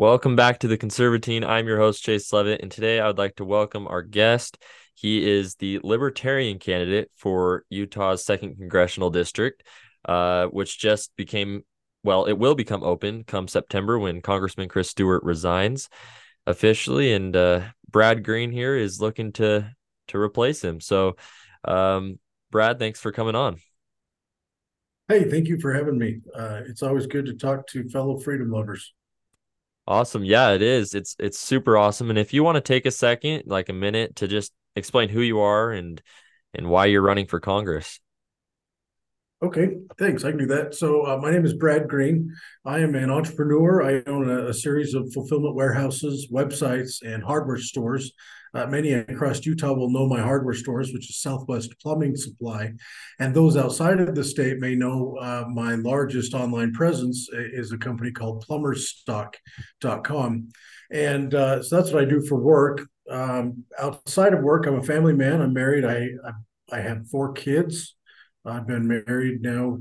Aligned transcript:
Welcome 0.00 0.34
back 0.34 0.60
to 0.60 0.66
the 0.66 0.78
Conservatine. 0.78 1.46
I'm 1.46 1.66
your 1.66 1.76
host, 1.76 2.02
Chayse 2.02 2.32
Leavitt, 2.32 2.62
and 2.62 2.70
today 2.70 3.00
I 3.00 3.06
would 3.06 3.18
like 3.18 3.36
to 3.36 3.44
welcome 3.44 3.86
our 3.86 4.00
guest. 4.00 4.56
He 4.94 5.30
is 5.30 5.56
the 5.56 5.78
Libertarian 5.84 6.58
candidate 6.58 7.10
for 7.16 7.66
Utah's 7.68 8.24
second 8.24 8.56
congressional 8.56 9.10
district, 9.10 9.62
uh, 10.06 10.46
which 10.46 10.78
just 10.78 11.14
became, 11.16 11.66
well, 12.02 12.24
it 12.24 12.32
will 12.32 12.54
become 12.54 12.82
open 12.82 13.24
come 13.24 13.46
September 13.46 13.98
when 13.98 14.22
Congressman 14.22 14.70
Chris 14.70 14.88
Stewart 14.88 15.22
resigns 15.22 15.90
officially, 16.46 17.12
and 17.12 17.36
uh, 17.36 17.60
Brad 17.90 18.24
Green 18.24 18.50
here 18.52 18.74
is 18.74 19.02
looking 19.02 19.32
to 19.32 19.70
to 20.08 20.18
replace 20.18 20.64
him. 20.64 20.80
So, 20.80 21.16
um, 21.62 22.18
Brad, 22.50 22.78
thanks 22.78 23.00
for 23.00 23.12
coming 23.12 23.34
on. 23.34 23.58
Hey, 25.08 25.28
thank 25.28 25.46
you 25.46 25.60
for 25.60 25.74
having 25.74 25.98
me. 25.98 26.20
Uh, 26.34 26.62
it's 26.66 26.82
always 26.82 27.06
good 27.06 27.26
to 27.26 27.34
talk 27.34 27.66
to 27.66 27.86
fellow 27.90 28.18
freedom 28.18 28.50
lovers. 28.50 28.94
Awesome. 29.90 30.24
Yeah, 30.24 30.50
it 30.52 30.62
is. 30.62 30.94
It's 30.94 31.16
it's 31.18 31.36
super 31.36 31.76
awesome. 31.76 32.10
And 32.10 32.18
if 32.18 32.32
you 32.32 32.44
want 32.44 32.54
to 32.54 32.60
take 32.60 32.86
a 32.86 32.92
second, 32.92 33.42
like 33.46 33.68
a 33.68 33.72
minute 33.72 34.14
to 34.16 34.28
just 34.28 34.52
explain 34.76 35.08
who 35.08 35.20
you 35.20 35.40
are 35.40 35.72
and 35.72 36.00
and 36.54 36.70
why 36.70 36.86
you're 36.86 37.02
running 37.02 37.26
for 37.26 37.40
Congress. 37.40 37.98
Okay, 39.42 39.76
thanks. 39.98 40.24
I 40.24 40.30
can 40.30 40.38
do 40.38 40.46
that. 40.46 40.74
So, 40.74 41.06
uh, 41.06 41.16
my 41.16 41.30
name 41.30 41.46
is 41.46 41.54
Brad 41.54 41.88
Green. 41.88 42.30
I 42.66 42.80
am 42.80 42.94
an 42.94 43.10
entrepreneur. 43.10 43.82
I 43.82 44.02
own 44.06 44.28
a, 44.28 44.48
a 44.48 44.54
series 44.54 44.92
of 44.92 45.10
fulfillment 45.14 45.54
warehouses, 45.54 46.28
websites, 46.30 47.00
and 47.02 47.22
hardware 47.22 47.56
stores 47.56 48.12
uh, 48.52 48.66
many 48.66 48.92
across 48.92 49.46
Utah 49.46 49.72
will 49.72 49.90
know 49.90 50.08
my 50.08 50.20
hardware 50.20 50.54
stores, 50.54 50.92
which 50.92 51.08
is 51.08 51.20
Southwest 51.20 51.72
Plumbing 51.80 52.16
Supply. 52.16 52.72
And 53.18 53.34
those 53.34 53.56
outside 53.56 54.00
of 54.00 54.14
the 54.14 54.24
state 54.24 54.58
may 54.58 54.74
know 54.74 55.16
uh, 55.20 55.44
my 55.48 55.76
largest 55.76 56.34
online 56.34 56.72
presence 56.72 57.28
is 57.32 57.72
a 57.72 57.78
company 57.78 58.10
called 58.10 58.44
plumberstock.com. 58.46 60.48
And 60.90 61.34
uh, 61.34 61.62
so 61.62 61.76
that's 61.76 61.92
what 61.92 62.02
I 62.02 62.06
do 62.06 62.20
for 62.22 62.36
work. 62.36 62.88
Um, 63.08 63.64
outside 63.78 64.34
of 64.34 64.42
work, 64.42 64.66
I'm 64.66 64.78
a 64.78 64.82
family 64.82 65.14
man. 65.14 65.40
I'm 65.40 65.52
married. 65.52 65.84
I, 65.84 66.08
I, 66.26 66.32
I 66.72 66.80
have 66.80 67.06
four 67.08 67.32
kids. 67.32 67.94
I've 68.44 68.66
been 68.66 68.86
married 68.86 69.42
now 69.42 69.78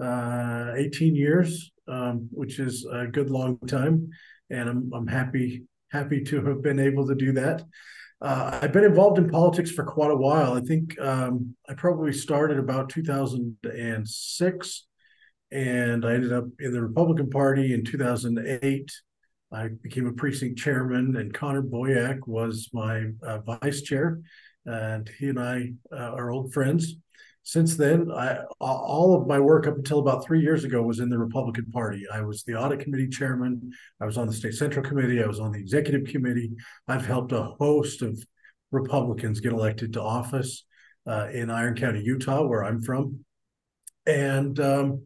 uh, 0.00 0.72
18 0.76 1.14
years, 1.14 1.70
um, 1.88 2.28
which 2.30 2.58
is 2.58 2.86
a 2.90 3.06
good 3.06 3.30
long 3.30 3.58
time. 3.66 4.10
And 4.50 4.68
I'm, 4.68 4.90
I'm 4.92 5.06
happy 5.06 5.64
happy 5.90 6.22
to 6.22 6.44
have 6.44 6.62
been 6.62 6.80
able 6.80 7.06
to 7.06 7.14
do 7.14 7.32
that. 7.32 7.62
Uh, 8.20 8.58
I've 8.62 8.72
been 8.72 8.84
involved 8.84 9.18
in 9.18 9.28
politics 9.28 9.70
for 9.70 9.84
quite 9.84 10.10
a 10.10 10.16
while. 10.16 10.54
I 10.54 10.60
think 10.60 10.98
um, 11.00 11.54
I 11.68 11.74
probably 11.74 12.12
started 12.12 12.58
about 12.58 12.88
2006, 12.90 14.86
and 15.52 16.04
I 16.04 16.14
ended 16.14 16.32
up 16.32 16.44
in 16.58 16.72
the 16.72 16.82
Republican 16.82 17.30
Party 17.30 17.72
in 17.74 17.84
2008. 17.84 18.90
I 19.52 19.68
became 19.82 20.06
a 20.06 20.12
precinct 20.12 20.58
chairman, 20.58 21.16
and 21.16 21.32
Connor 21.32 21.62
Boyack 21.62 22.26
was 22.26 22.68
my 22.72 23.06
uh, 23.22 23.38
vice 23.38 23.82
chair, 23.82 24.20
and 24.64 25.08
he 25.18 25.28
and 25.28 25.38
I 25.38 25.74
uh, 25.92 26.12
are 26.14 26.30
old 26.30 26.52
friends 26.52 26.96
since 27.46 27.76
then, 27.76 28.10
I, 28.10 28.40
all 28.58 29.14
of 29.14 29.28
my 29.28 29.38
work 29.38 29.68
up 29.68 29.76
until 29.76 30.00
about 30.00 30.24
three 30.24 30.40
years 30.40 30.64
ago 30.64 30.82
was 30.82 30.98
in 30.98 31.08
the 31.08 31.16
Republican 31.16 31.66
Party. 31.66 32.04
I 32.12 32.22
was 32.22 32.42
the 32.42 32.56
audit 32.56 32.80
committee 32.80 33.06
chairman. 33.06 33.70
I 34.00 34.04
was 34.04 34.18
on 34.18 34.26
the 34.26 34.32
state 34.32 34.54
central 34.54 34.84
committee. 34.84 35.22
I 35.22 35.28
was 35.28 35.38
on 35.38 35.52
the 35.52 35.60
executive 35.60 36.08
committee. 36.08 36.50
I've 36.88 37.06
helped 37.06 37.30
a 37.30 37.44
host 37.44 38.02
of 38.02 38.20
Republicans 38.72 39.38
get 39.38 39.52
elected 39.52 39.92
to 39.92 40.02
office 40.02 40.64
uh, 41.06 41.28
in 41.32 41.48
Iron 41.48 41.76
County, 41.76 42.02
Utah, 42.02 42.44
where 42.44 42.64
I'm 42.64 42.82
from. 42.82 43.20
And 44.08 44.58
um, 44.58 45.04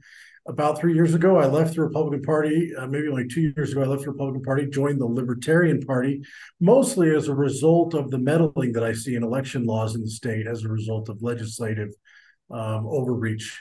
about 0.49 0.79
three 0.79 0.95
years 0.95 1.13
ago, 1.13 1.37
I 1.37 1.45
left 1.45 1.75
the 1.75 1.83
Republican 1.83 2.23
Party. 2.23 2.75
Uh, 2.75 2.87
maybe 2.87 3.09
only 3.09 3.29
two 3.29 3.53
years 3.55 3.73
ago, 3.73 3.83
I 3.83 3.87
left 3.87 4.05
the 4.05 4.13
Republican 4.13 4.45
Party, 4.45 4.67
joined 4.67 4.99
the 4.99 5.05
Libertarian 5.05 5.83
Party, 5.83 6.23
mostly 6.59 7.15
as 7.15 7.29
a 7.29 7.35
result 7.35 7.93
of 7.93 8.11
the 8.11 8.19
meddling 8.19 8.73
that 8.73 8.83
I 8.83 8.95
see 8.95 9.15
in 9.15 9.25
election 9.25 9.67
laws 9.67 9.95
in 9.95 10.01
the 10.01 10.11
state 10.11 10.47
as 10.47 10.65
a 10.65 10.69
result 10.69 11.11
of 11.11 11.21
legislative 11.21 11.91
um, 12.51 12.87
overreach. 12.87 13.61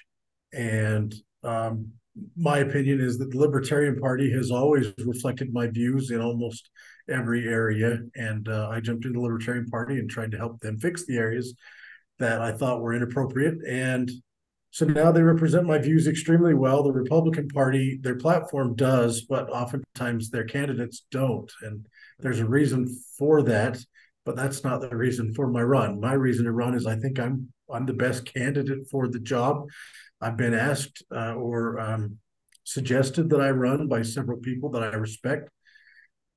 And 0.54 1.14
um, 1.44 1.92
my 2.36 2.60
opinion 2.60 3.00
is 3.00 3.18
that 3.18 3.32
the 3.32 3.38
Libertarian 3.38 4.00
Party 4.00 4.32
has 4.32 4.52
always 4.52 4.94
reflected 5.06 5.54
my 5.54 5.68
views 5.68 6.12
in 6.12 6.22
almost 6.22 6.70
every 7.10 7.48
area. 7.48 8.00
And 8.16 8.48
uh, 8.50 8.70
I 8.70 8.80
jumped 8.80 9.06
into 9.06 9.20
the 9.20 9.24
Libertarian 9.24 9.68
Party 9.68 10.00
and 10.00 10.10
tried 10.10 10.32
to 10.32 10.38
help 10.38 10.60
them 10.60 10.78
fix 10.78 11.06
the 11.06 11.18
areas 11.18 11.54
that 12.20 12.42
I 12.42 12.52
thought 12.52 12.82
were 12.82 12.94
inappropriate. 12.94 13.56
And 13.68 14.12
so 14.72 14.86
now 14.86 15.12
they 15.12 15.24
represent 15.24 15.66
my 15.66 15.80
views 15.80 16.08
extremely 16.08 16.54
well. 16.54 16.84
The 16.84 16.92
Republican 16.92 17.48
Party, 17.48 18.00
their 18.02 18.18
platform 18.18 18.76
does, 18.76 19.22
but 19.22 19.50
oftentimes 19.50 20.30
their 20.30 20.44
candidates 20.44 21.06
don't. 21.10 21.52
And 21.62 21.86
there's 22.20 22.40
a 22.40 22.46
reason 22.46 22.88
for 23.18 23.42
that, 23.44 23.80
but 24.26 24.36
that's 24.36 24.64
not 24.64 24.82
the 24.82 24.96
reason 24.96 25.34
for 25.34 25.48
my 25.48 25.64
run. 25.64 26.00
My 26.00 26.14
reason 26.14 26.46
to 26.46 26.52
run 26.52 26.76
is 26.76 26.86
I 26.86 26.98
think 26.98 27.20
I'm 27.20 27.52
I'm 27.74 27.85
the 27.85 27.94
best 27.94 28.25
candidate 28.25 28.88
for 28.90 29.07
the 29.07 29.19
job. 29.19 29.68
I've 30.22 30.38
been 30.38 30.53
asked 30.53 31.03
uh, 31.16 31.34
or 31.34 31.80
um, 31.80 32.18
suggested 32.63 33.30
that 33.30 33.41
I 33.41 33.52
run 33.52 33.88
by 33.88 34.03
several 34.03 34.38
people 34.38 34.69
that 34.72 34.84
I 34.84 34.96
respect. 34.96 35.50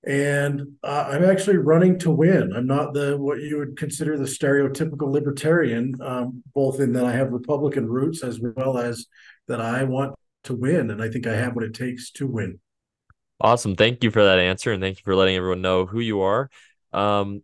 And 0.04 0.76
uh, 0.82 1.10
I'm 1.10 1.25
actually 1.25 1.59
running 1.59 1.98
to 2.00 2.10
win. 2.10 2.53
I'm 2.53 2.66
not 2.66 2.92
the 2.92 3.16
what 3.16 3.41
you 3.41 3.59
would 3.59 3.76
consider 3.76 4.19
the 4.19 4.25
stereotypical 4.25 5.12
libertarian, 5.12 5.94
um, 6.00 6.42
both 6.54 6.81
in 6.81 6.92
that 6.94 7.04
I 7.04 7.12
have 7.12 7.31
Republican 7.31 7.88
roots 7.88 8.25
as 8.25 8.41
well 8.41 8.78
as 8.78 9.06
that 9.47 9.60
I 9.60 9.84
want 9.84 10.16
to 10.44 10.54
win, 10.54 10.91
and 10.91 11.00
I 11.00 11.09
think 11.09 11.28
I 11.28 11.37
have 11.37 11.54
what 11.54 11.65
it 11.65 11.75
takes 11.75 12.10
to 12.12 12.26
win. 12.26 12.59
Awesome. 13.41 13.76
Thank 13.76 14.03
you 14.03 14.10
for 14.10 14.25
that 14.25 14.41
answer, 14.41 14.72
and 14.72 14.82
thank 14.82 14.98
you 14.98 15.03
for 15.04 15.15
letting 15.15 15.37
everyone 15.37 15.62
know 15.62 15.87
who 15.87 16.00
you 16.00 16.22
are. 16.22 16.50
Um, 16.92 17.42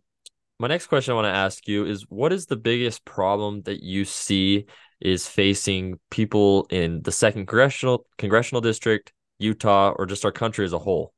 my 0.59 0.67
next 0.67 0.87
question 0.87 1.13
I 1.13 1.15
want 1.15 1.25
to 1.25 1.37
ask 1.37 1.67
you 1.67 1.85
is 1.85 2.05
what 2.09 2.33
is 2.33 2.45
the 2.45 2.57
biggest 2.57 3.05
problem 3.05 3.61
that 3.61 3.81
you 3.81 4.03
see 4.03 4.65
is 4.99 5.25
facing 5.25 5.97
people 6.11 6.67
in 6.69 7.01
the 7.03 7.13
second 7.13 7.47
congressional 7.47 8.05
congressional 8.17 8.59
district, 8.59 9.13
Utah, 9.39 9.93
or 9.97 10.05
just 10.05 10.25
our 10.25 10.33
country 10.33 10.65
as 10.65 10.73
a 10.73 10.79
whole? 10.79 11.13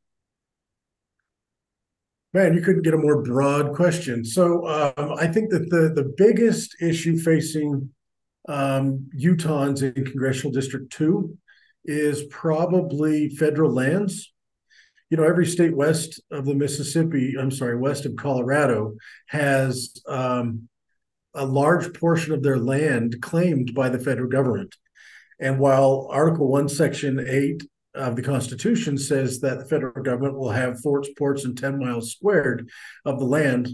Man, 2.34 2.53
you 2.53 2.62
couldn't 2.62 2.84
get 2.84 2.94
a 2.94 2.97
more 2.97 3.24
broad 3.24 3.74
question. 3.74 4.24
So 4.24 4.68
um, 4.68 5.13
I 5.18 5.25
think 5.28 5.50
that 5.50 5.69
the 5.72 5.91
the 5.94 6.13
biggest 6.16 6.75
issue 6.79 7.18
facing 7.18 7.90
um, 8.47 9.09
Utahns 9.19 9.81
in 9.81 10.06
congressional 10.06 10.53
district 10.53 10.91
two 10.91 11.35
is 11.84 12.23
probably 12.29 13.29
federal 13.29 13.73
lands 13.73 14.31
you 15.11 15.17
know, 15.17 15.23
every 15.23 15.45
state 15.45 15.75
west 15.75 16.22
of 16.31 16.45
the 16.45 16.55
Mississippi, 16.55 17.35
I'm 17.38 17.51
sorry, 17.51 17.77
west 17.77 18.05
of 18.05 18.16
Colorado, 18.16 18.95
has 19.27 19.94
um, 20.07 20.69
a 21.35 21.45
large 21.45 21.94
portion 21.99 22.33
of 22.33 22.41
their 22.41 22.57
land 22.57 23.22
claimed 23.22 23.75
by 23.75 23.89
the 23.89 23.99
federal 23.99 24.29
government. 24.29 24.73
And 25.38 25.59
while 25.59 26.07
Article 26.09 26.47
1, 26.47 26.69
Section 26.69 27.19
8 27.27 27.61
of 27.94 28.16
the 28.16 28.22
Constitution 28.22 28.97
says 28.97 29.41
that 29.41 29.59
the 29.59 29.66
federal 29.66 30.01
government 30.01 30.38
will 30.38 30.51
have 30.51 30.79
forts, 30.79 31.09
ports, 31.17 31.43
and 31.43 31.57
10 31.57 31.78
miles 31.78 32.13
squared 32.13 32.69
of 33.03 33.19
the 33.19 33.25
land 33.25 33.67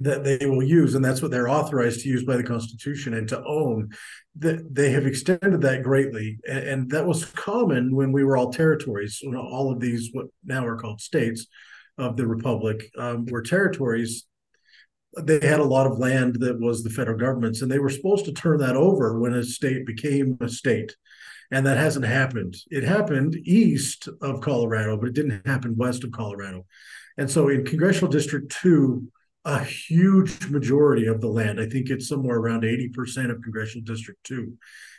that 0.00 0.24
they 0.24 0.44
will 0.46 0.62
use, 0.62 0.94
and 0.94 1.04
that's 1.04 1.22
what 1.22 1.30
they're 1.30 1.48
authorized 1.48 2.00
to 2.00 2.08
use 2.08 2.24
by 2.24 2.36
the 2.36 2.42
Constitution 2.42 3.14
and 3.14 3.28
to 3.28 3.42
own. 3.44 3.90
That 4.38 4.74
they 4.74 4.90
have 4.90 5.06
extended 5.06 5.62
that 5.62 5.82
greatly, 5.82 6.38
and, 6.46 6.90
that 6.90 7.06
was 7.06 7.24
common 7.24 7.94
when 7.94 8.12
we 8.12 8.22
were 8.22 8.36
all 8.36 8.52
territories. 8.52 9.20
You 9.22 9.30
know, 9.30 9.40
all 9.40 9.72
of 9.72 9.80
these, 9.80 10.10
what 10.12 10.26
now 10.44 10.66
are 10.66 10.76
called 10.76 11.00
states 11.00 11.46
of 11.96 12.16
the 12.16 12.26
republic, 12.26 12.90
um, 12.98 13.24
were 13.26 13.42
territories. 13.42 14.26
They 15.18 15.40
had 15.40 15.60
a 15.60 15.64
lot 15.64 15.86
of 15.86 15.98
land 15.98 16.36
that 16.40 16.60
was 16.60 16.82
the 16.82 16.90
federal 16.90 17.18
government's, 17.18 17.62
and 17.62 17.70
they 17.70 17.78
were 17.78 17.88
supposed 17.88 18.26
to 18.26 18.32
turn 18.32 18.58
that 18.58 18.76
over 18.76 19.18
when 19.18 19.32
a 19.32 19.42
state 19.42 19.86
became 19.86 20.36
a 20.42 20.48
state. 20.48 20.94
And 21.50 21.64
that 21.64 21.78
hasn't 21.78 22.04
happened. 22.04 22.56
It 22.70 22.82
happened 22.82 23.36
east 23.36 24.08
of 24.20 24.40
Colorado, 24.40 24.98
but 24.98 25.08
it 25.08 25.14
didn't 25.14 25.46
happen 25.46 25.76
west 25.76 26.04
of 26.04 26.10
Colorado. 26.10 26.66
And 27.16 27.30
so 27.30 27.48
in 27.48 27.64
Congressional 27.64 28.10
District 28.10 28.50
2, 28.60 29.10
a 29.46 29.62
huge 29.62 30.48
majority 30.48 31.06
of 31.06 31.20
the 31.20 31.28
land, 31.28 31.60
I 31.60 31.66
think 31.66 31.88
it's 31.88 32.08
somewhere 32.08 32.36
around 32.36 32.64
80% 32.64 33.30
of 33.30 33.42
Congressional 33.42 33.84
District 33.84 34.22
2, 34.24 34.52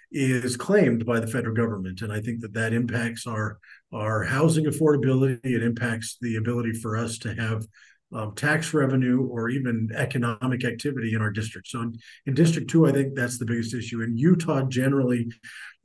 is 0.09 0.55
claimed 0.55 1.05
by 1.05 1.19
the 1.19 1.27
federal 1.27 1.53
government. 1.53 2.01
And 2.01 2.13
I 2.13 2.21
think 2.21 2.39
that 2.39 2.53
that 2.53 2.71
impacts 2.71 3.27
our, 3.27 3.59
our 3.91 4.23
housing 4.23 4.63
affordability. 4.63 5.43
It 5.43 5.63
impacts 5.63 6.17
the 6.21 6.37
ability 6.37 6.71
for 6.71 6.95
us 6.95 7.17
to 7.19 7.35
have 7.35 7.67
um, 8.13 8.35
tax 8.35 8.73
revenue 8.73 9.27
or 9.27 9.49
even 9.49 9.89
economic 9.93 10.63
activity 10.63 11.13
in 11.13 11.21
our 11.21 11.29
district. 11.29 11.67
So 11.67 11.81
in, 11.81 11.99
in, 12.25 12.33
District 12.33 12.69
2, 12.69 12.87
I 12.87 12.93
think 12.93 13.15
that's 13.15 13.37
the 13.37 13.45
biggest 13.45 13.73
issue. 13.73 14.01
In 14.01 14.15
Utah, 14.15 14.61
generally, 14.61 15.27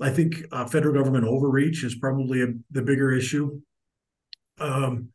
I 0.00 0.10
think 0.10 0.36
uh, 0.52 0.66
federal 0.66 0.94
government 0.94 1.24
overreach 1.24 1.82
is 1.82 1.96
probably 1.96 2.42
a, 2.42 2.46
the 2.70 2.82
bigger 2.82 3.10
issue. 3.10 3.60
Um, 4.60 5.08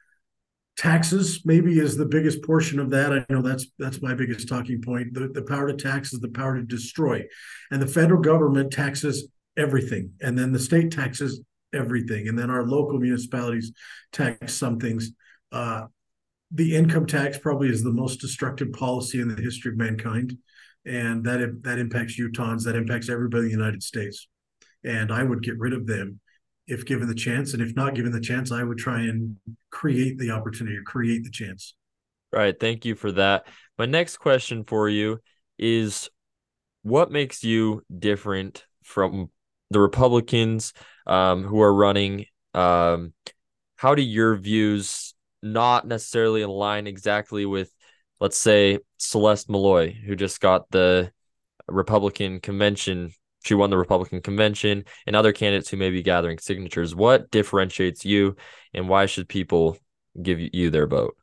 taxes 0.78 1.42
maybe 1.44 1.80
is 1.80 1.98
the 1.98 2.06
biggest 2.06 2.44
portion 2.44 2.80
of 2.80 2.92
that. 2.92 3.12
I 3.12 3.26
know 3.30 3.42
that's 3.42 3.66
that's 3.80 4.02
my 4.02 4.14
biggest 4.14 4.48
talking 4.48 4.82
point. 4.82 5.14
The, 5.14 5.28
the 5.28 5.42
power 5.42 5.68
to 5.68 5.76
tax 5.76 6.14
is 6.14 6.20
the 6.20 6.30
power 6.30 6.56
to 6.56 6.64
destroy. 6.64 7.26
And 7.72 7.82
the 7.82 7.88
federal 7.88 8.22
government 8.22 8.72
taxes 8.72 9.28
everything. 9.58 10.12
And 10.22 10.38
then 10.38 10.52
the 10.52 10.60
state 10.60 10.92
taxes 10.92 11.42
everything. 11.74 12.28
And 12.28 12.38
then 12.38 12.50
our 12.50 12.66
local 12.66 13.00
municipalities 13.00 13.74
tax 14.12 14.54
some 14.54 14.80
things. 14.80 15.12
Uh, 15.52 15.86
the 16.52 16.76
income 16.76 17.06
tax 17.06 17.38
probably 17.38 17.70
is 17.70 17.84
the 17.84 17.92
most 17.92 18.22
destructive 18.22 18.72
policy 18.72 19.20
in 19.20 19.28
the 19.28 19.42
history 19.42 19.72
of 19.72 19.78
mankind, 19.78 20.38
and 20.86 21.26
that 21.26 21.64
that 21.64 21.80
impacts 21.80 22.18
Utahns, 22.18 22.64
that 22.64 22.76
impacts 22.76 23.10
everybody 23.10 23.46
in 23.46 23.52
the 23.52 23.58
United 23.58 23.84
States. 23.84 24.28
And 24.84 25.12
I 25.12 25.24
would 25.24 25.44
get 25.44 25.60
rid 25.60 25.74
of 25.74 25.88
them 25.88 26.22
if 26.68 26.86
given 26.86 27.08
the 27.08 27.16
chance, 27.16 27.54
and 27.54 27.62
if 27.62 27.76
not 27.76 27.96
given 27.96 28.12
the 28.12 28.20
chance, 28.20 28.52
I 28.52 28.64
would 28.64 28.78
try 28.78 29.02
and 29.02 29.38
create 29.72 30.18
the 30.18 30.32
opportunity, 30.32 30.78
or 30.78 30.84
create 30.84 31.24
the 31.24 31.32
chance. 31.32 31.76
Right. 32.32 32.58
Thank 32.60 32.86
you 32.86 32.96
for 32.96 33.12
that. 33.14 33.48
My 33.78 33.86
next 33.86 34.18
question 34.18 34.66
for 34.66 34.90
you 34.90 35.20
is 35.58 36.10
what 36.84 37.12
makes 37.12 37.44
you 37.44 37.84
different 37.98 38.66
from 38.84 39.30
the 39.72 39.80
Republicans 39.80 40.74
um, 41.06 41.44
who 41.44 41.62
are 41.62 41.74
running? 41.74 42.26
Um, 42.54 43.14
how 43.76 43.96
do 43.96 44.02
your 44.02 44.36
views 44.36 45.14
not 45.42 45.88
necessarily 45.88 46.42
align 46.42 46.88
exactly 46.88 47.46
with, 47.46 47.72
let's 48.20 48.38
say, 48.38 48.80
Celeste 48.98 49.48
Maloy, 49.48 49.94
who 49.94 50.16
just 50.16 50.42
got 50.42 50.70
the 50.72 51.12
Republican 51.68 52.40
convention? 52.40 53.12
She 53.48 53.56
won 53.56 53.70
the 53.70 53.78
Republican 53.78 54.22
convention, 54.22 54.84
and 55.06 55.16
other 55.16 55.32
candidates 55.32 55.70
who 55.70 55.78
may 55.78 55.90
be 55.90 56.04
gathering 56.04 56.38
signatures. 56.38 56.94
What 56.94 57.32
differentiates 57.32 58.04
you, 58.04 58.36
and 58.74 58.90
why 58.90 59.06
should 59.06 59.30
people 59.30 59.78
give 60.22 60.40
you 60.40 60.70
their 60.70 60.86
vote? 60.86 61.16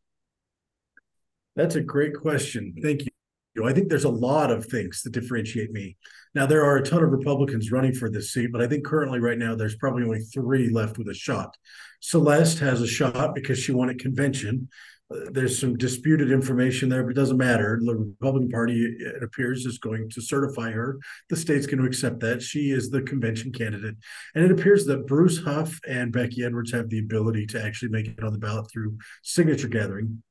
That's 1.54 1.74
a 1.74 1.82
great 1.82 2.14
question. 2.14 2.74
Thank 2.82 3.02
you. 3.02 3.66
I 3.66 3.72
think 3.72 3.88
there's 3.88 4.04
a 4.04 4.08
lot 4.08 4.50
of 4.50 4.64
things 4.64 5.02
that 5.02 5.12
differentiate 5.12 5.70
me. 5.70 5.96
Now, 6.34 6.46
there 6.46 6.64
are 6.64 6.78
a 6.78 6.82
ton 6.82 7.04
of 7.04 7.12
Republicans 7.12 7.70
running 7.70 7.92
for 7.92 8.10
this 8.10 8.32
seat, 8.32 8.50
but 8.50 8.62
I 8.62 8.66
think 8.66 8.84
currently, 8.84 9.20
right 9.20 9.38
now, 9.38 9.54
there's 9.54 9.76
probably 9.76 10.02
only 10.02 10.20
three 10.20 10.70
left 10.70 10.96
with 10.96 11.08
a 11.08 11.14
shot. 11.14 11.54
Celeste 12.00 12.58
has 12.60 12.80
a 12.80 12.86
shot 12.86 13.34
because 13.34 13.58
she 13.58 13.70
won 13.70 13.90
at 13.90 13.98
convention. 13.98 14.68
Uh, 15.12 15.18
there's 15.30 15.58
some 15.58 15.76
disputed 15.76 16.30
information 16.30 16.88
there, 16.88 17.02
but 17.02 17.10
it 17.10 17.14
doesn't 17.14 17.36
matter. 17.36 17.78
The 17.82 17.94
Republican 17.94 18.50
Party, 18.50 18.96
it 18.98 19.22
appears, 19.22 19.66
is 19.66 19.78
going 19.78 20.08
to 20.10 20.20
certify 20.20 20.70
her. 20.70 20.98
The 21.28 21.36
state's 21.36 21.66
going 21.66 21.80
to 21.80 21.86
accept 21.86 22.20
that. 22.20 22.42
She 22.42 22.70
is 22.70 22.90
the 22.90 23.02
convention 23.02 23.52
candidate. 23.52 23.96
And 24.34 24.44
it 24.44 24.50
appears 24.50 24.86
that 24.86 25.06
Bruce 25.06 25.44
Hough 25.44 25.78
and 25.86 26.12
Becky 26.12 26.44
Edwards 26.44 26.72
have 26.72 26.88
the 26.88 27.00
ability 27.00 27.46
to 27.48 27.62
actually 27.62 27.90
make 27.90 28.06
it 28.06 28.24
on 28.24 28.32
the 28.32 28.38
ballot 28.38 28.70
through 28.70 28.96
signature 29.22 29.68
gathering. 29.68 30.22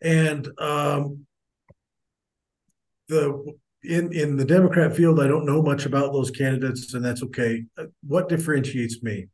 And 0.00 0.48
um, 0.58 1.26
the 3.08 3.54
in 3.82 4.12
in 4.12 4.36
the 4.36 4.44
Democrat 4.44 4.96
field, 4.96 5.20
I 5.20 5.26
don't 5.26 5.46
know 5.46 5.62
much 5.62 5.84
about 5.86 6.12
those 6.12 6.30
candidates, 6.30 6.94
and 6.94 7.04
that's 7.04 7.22
okay. 7.22 7.64
What 8.06 8.28
differentiates 8.28 9.02
me? 9.02 9.28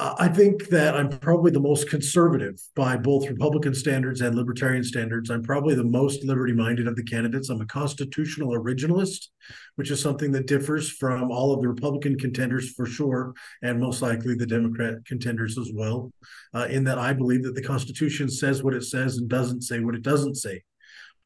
I 0.00 0.28
think 0.28 0.68
that 0.68 0.94
I'm 0.94 1.08
probably 1.08 1.50
the 1.50 1.58
most 1.58 1.90
conservative 1.90 2.60
by 2.76 2.96
both 2.96 3.28
Republican 3.28 3.74
standards 3.74 4.20
and 4.20 4.36
libertarian 4.36 4.84
standards. 4.84 5.28
I'm 5.28 5.42
probably 5.42 5.74
the 5.74 5.82
most 5.82 6.22
liberty 6.22 6.52
minded 6.52 6.86
of 6.86 6.94
the 6.94 7.02
candidates. 7.02 7.48
I'm 7.48 7.60
a 7.60 7.66
constitutional 7.66 8.52
originalist, 8.52 9.26
which 9.74 9.90
is 9.90 10.00
something 10.00 10.30
that 10.32 10.46
differs 10.46 10.88
from 10.88 11.32
all 11.32 11.52
of 11.52 11.60
the 11.62 11.68
Republican 11.68 12.16
contenders 12.16 12.70
for 12.74 12.86
sure, 12.86 13.34
and 13.62 13.80
most 13.80 14.00
likely 14.00 14.36
the 14.36 14.46
Democrat 14.46 15.04
contenders 15.04 15.58
as 15.58 15.72
well, 15.74 16.12
uh, 16.54 16.68
in 16.70 16.84
that 16.84 16.98
I 16.98 17.12
believe 17.12 17.42
that 17.42 17.56
the 17.56 17.62
Constitution 17.62 18.28
says 18.28 18.62
what 18.62 18.74
it 18.74 18.84
says 18.84 19.16
and 19.16 19.28
doesn't 19.28 19.62
say 19.62 19.80
what 19.80 19.96
it 19.96 20.02
doesn't 20.02 20.36
say. 20.36 20.62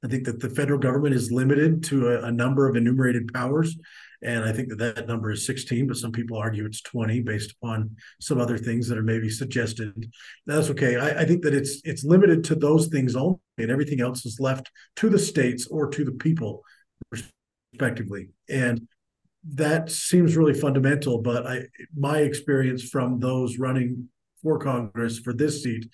I 0.02 0.08
think 0.08 0.24
that 0.24 0.40
the 0.40 0.50
federal 0.50 0.78
government 0.78 1.14
is 1.14 1.30
limited 1.30 1.84
to 1.84 2.08
a, 2.08 2.22
a, 2.24 2.32
number 2.32 2.68
of 2.68 2.74
enumerated 2.74 3.32
powers. 3.32 3.76
And 4.24 4.44
I 4.44 4.52
think 4.52 4.68
that 4.68 4.78
that 4.78 5.08
number 5.08 5.30
is 5.30 5.46
16, 5.46 5.86
but 5.86 5.96
some 5.96 6.12
people 6.12 6.36
argue 6.36 6.64
it's 6.64 6.80
20 6.82 7.20
based 7.22 7.52
upon 7.52 7.96
some 8.20 8.40
other 8.40 8.56
things 8.56 8.88
that 8.88 8.98
are 8.98 9.02
maybe 9.02 9.28
suggested. 9.28 10.10
That's 10.46 10.70
okay. 10.70 10.96
I, 10.96 11.22
I 11.22 11.24
think 11.24 11.42
that 11.42 11.54
it's 11.54 11.80
it's 11.84 12.04
limited 12.04 12.44
to 12.44 12.54
those 12.54 12.88
things 12.88 13.16
only, 13.16 13.38
and 13.58 13.70
everything 13.70 14.00
else 14.00 14.24
is 14.24 14.38
left 14.38 14.70
to 14.96 15.08
the 15.08 15.18
states 15.18 15.66
or 15.66 15.88
to 15.90 16.04
the 16.04 16.12
people, 16.12 16.62
respectively. 17.10 18.28
And 18.48 18.86
that 19.54 19.90
seems 19.90 20.36
really 20.36 20.54
fundamental. 20.54 21.20
But 21.20 21.46
I, 21.46 21.62
my 21.96 22.18
experience 22.18 22.88
from 22.88 23.18
those 23.18 23.58
running 23.58 24.08
for 24.42 24.58
Congress 24.58 25.18
for 25.18 25.32
this 25.32 25.62
seat 25.62 25.86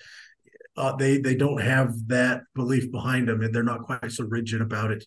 uh, 0.79 0.95
they 0.95 1.19
they 1.19 1.35
don't 1.35 1.61
have 1.61 1.93
that 2.07 2.43
belief 2.55 2.91
behind 2.93 3.29
them, 3.29 3.43
and 3.43 3.53
they're 3.53 3.65
not 3.65 3.83
quite 3.83 4.13
so 4.13 4.25
rigid 4.25 4.63
about 4.63 4.93
it. 4.93 5.05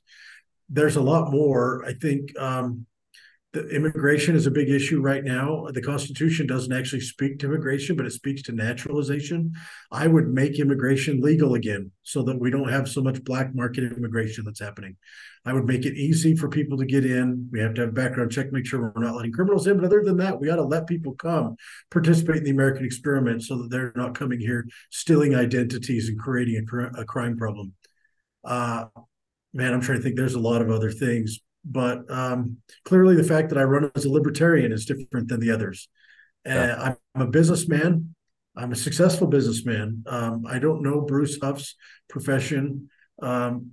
There's 0.70 0.98
a 0.98 1.02
lot 1.02 1.32
more. 1.32 1.84
I 1.86 1.94
think 1.94 2.38
um, 2.38 2.86
the 3.54 3.68
immigration 3.68 4.36
is 4.36 4.48
a 4.48 4.52
big 4.52 4.70
issue 4.70 5.02
right 5.02 5.26
now. 5.26 5.68
The 5.74 5.82
Constitution 5.82 6.48
doesn't 6.48 6.72
actually 6.72 7.02
speak 7.02 7.40
to 7.40 7.48
immigration, 7.48 7.98
but 7.98 8.06
it 8.06 8.14
speaks 8.14 8.42
to 8.44 8.54
naturalization. 8.54 9.52
I 9.92 10.08
would 10.08 10.30
make 10.30 10.58
immigration 10.58 11.20
legal 11.20 11.56
again 11.56 11.92
so 12.04 12.24
that 12.24 12.40
we 12.40 12.50
don't 12.50 12.70
have 12.70 12.88
so 12.88 13.02
much 13.02 13.22
black 13.26 13.54
market 13.54 13.92
immigration 13.92 14.46
that's 14.46 14.62
happening. 14.62 14.96
I 15.44 15.52
would 15.52 15.66
make 15.66 15.86
it 15.86 15.98
easy 15.98 16.34
for 16.34 16.48
people 16.48 16.78
to 16.78 16.86
get 16.86 17.06
in. 17.06 17.50
We 17.52 17.60
have 17.60 17.74
to 17.74 17.82
have 17.82 17.90
a 17.90 17.94
background 17.94 18.32
check, 18.32 18.54
make 18.54 18.66
sure 18.66 18.94
we're 18.96 19.04
not 19.04 19.16
letting 19.16 19.34
criminals 19.34 19.68
in. 19.68 19.76
But 19.76 19.86
other 19.86 20.04
than 20.04 20.18
that, 20.18 20.40
we 20.40 20.48
got 20.48 20.56
to 20.56 20.64
let 20.64 20.88
people 20.88 21.16
come 21.16 21.58
participate 21.90 22.38
in 22.38 22.44
the 22.46 22.52
American 22.52 22.86
experiment 22.86 23.44
so 23.44 23.58
that 23.58 23.70
they're 23.70 23.92
not 23.98 24.18
coming 24.18 24.40
here 24.40 24.66
stealing 24.92 25.36
identities 25.36 26.08
and 26.08 26.18
creating 26.18 26.66
a, 26.72 27.02
a 27.02 27.06
crime 27.06 27.38
problem. 27.38 27.74
Uh, 28.46 28.86
man, 29.54 29.74
I'm 29.74 29.82
trying 29.82 29.98
to 29.98 30.04
think. 30.04 30.16
There's 30.16 30.36
a 30.36 30.40
lot 30.40 30.62
of 30.62 30.70
other 30.70 30.92
things, 30.92 31.40
but 31.64 32.10
um, 32.10 32.58
clearly 32.86 33.16
the 33.16 33.24
fact 33.24 33.50
that 33.50 33.58
I 33.58 33.64
run 33.64 33.92
as 33.96 34.06
a 34.06 34.12
libertarian 34.12 34.72
is 34.72 34.86
different 34.86 35.28
than 35.28 35.40
the 35.40 35.52
others. 35.52 35.88
Uh, 36.48 36.94
I'm 37.16 37.22
a 37.22 37.28
businessman. 37.28 38.16
I'm 38.56 38.72
a 38.72 38.76
successful 38.76 39.28
businessman. 39.28 40.04
Um, 40.08 40.46
I 40.48 40.60
don't 40.60 40.82
know 40.82 41.02
Bruce 41.02 41.38
Hough's 41.42 41.76
profession. 42.10 42.90
Um, 43.22 43.72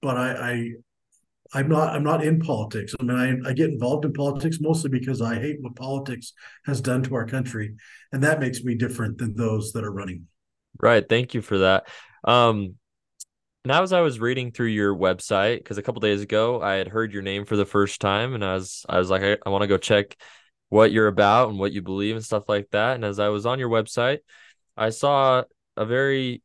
but 0.00 0.16
I, 0.16 0.50
I 0.50 0.72
I'm 1.54 1.68
not 1.68 1.94
I'm 1.94 2.04
not 2.04 2.22
in 2.22 2.40
politics. 2.40 2.94
I 2.98 3.02
mean, 3.02 3.42
I, 3.44 3.50
I 3.50 3.52
get 3.52 3.70
involved 3.70 4.04
in 4.04 4.12
politics 4.12 4.58
mostly 4.60 4.90
because 4.90 5.22
I 5.22 5.36
hate 5.36 5.58
what 5.60 5.76
politics 5.76 6.32
has 6.66 6.80
done 6.80 7.02
to 7.04 7.14
our 7.14 7.26
country, 7.26 7.74
and 8.12 8.22
that 8.22 8.40
makes 8.40 8.62
me 8.62 8.74
different 8.74 9.18
than 9.18 9.34
those 9.34 9.72
that 9.72 9.84
are 9.84 9.92
running. 9.92 10.26
Right. 10.80 11.06
Thank 11.08 11.34
you 11.34 11.42
for 11.42 11.58
that. 11.58 11.88
Um, 12.24 12.74
now 13.64 13.82
as 13.82 13.92
I 13.92 14.00
was 14.00 14.20
reading 14.20 14.52
through 14.52 14.68
your 14.68 14.94
website, 14.94 15.58
because 15.58 15.78
a 15.78 15.82
couple 15.82 16.00
days 16.00 16.22
ago 16.22 16.60
I 16.62 16.74
had 16.74 16.88
heard 16.88 17.12
your 17.12 17.22
name 17.22 17.44
for 17.44 17.56
the 17.56 17.66
first 17.66 18.00
time, 18.00 18.34
and 18.34 18.44
I 18.44 18.54
was 18.54 18.86
I 18.88 18.98
was 18.98 19.10
like, 19.10 19.22
I, 19.22 19.36
I 19.44 19.50
want 19.50 19.62
to 19.62 19.68
go 19.68 19.78
check 19.78 20.16
what 20.68 20.92
you're 20.92 21.08
about 21.08 21.50
and 21.50 21.58
what 21.58 21.72
you 21.72 21.82
believe 21.82 22.14
and 22.16 22.24
stuff 22.24 22.48
like 22.48 22.70
that. 22.70 22.94
And 22.94 23.04
as 23.04 23.18
I 23.18 23.28
was 23.28 23.46
on 23.46 23.58
your 23.58 23.70
website, 23.70 24.18
I 24.76 24.90
saw 24.90 25.44
a 25.76 25.86
very 25.86 26.42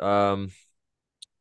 um 0.00 0.50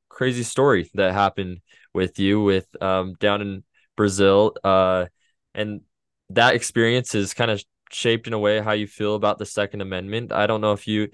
crazy 0.10 0.44
story 0.44 0.92
that 0.94 1.14
happened 1.14 1.60
with 1.94 2.20
you 2.20 2.44
with 2.44 2.68
um 2.82 3.16
down 3.20 3.42
in 3.42 3.64
Brazil. 3.96 4.54
Uh, 4.64 5.08
and 5.56 5.82
that 6.30 6.56
experience 6.56 7.16
is 7.16 7.34
kind 7.34 7.52
of 7.52 7.64
shaped 7.92 8.28
in 8.28 8.34
a 8.34 8.40
way 8.40 8.60
how 8.60 8.72
you 8.72 8.88
feel 8.88 9.16
about 9.16 9.38
the 9.38 9.46
Second 9.46 9.82
Amendment. 9.82 10.32
I 10.32 10.48
don't 10.48 10.62
know 10.62 10.74
if 10.74 10.88
you 10.88 11.10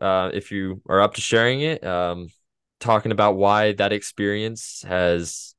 uh 0.00 0.30
if 0.32 0.50
you 0.50 0.82
are 0.88 1.00
up 1.00 1.14
to 1.14 1.20
sharing 1.20 1.60
it, 1.62 1.84
um, 1.84 2.28
talking 2.80 3.12
about 3.12 3.36
why 3.36 3.72
that 3.72 3.92
experience 3.92 4.84
has 4.88 5.54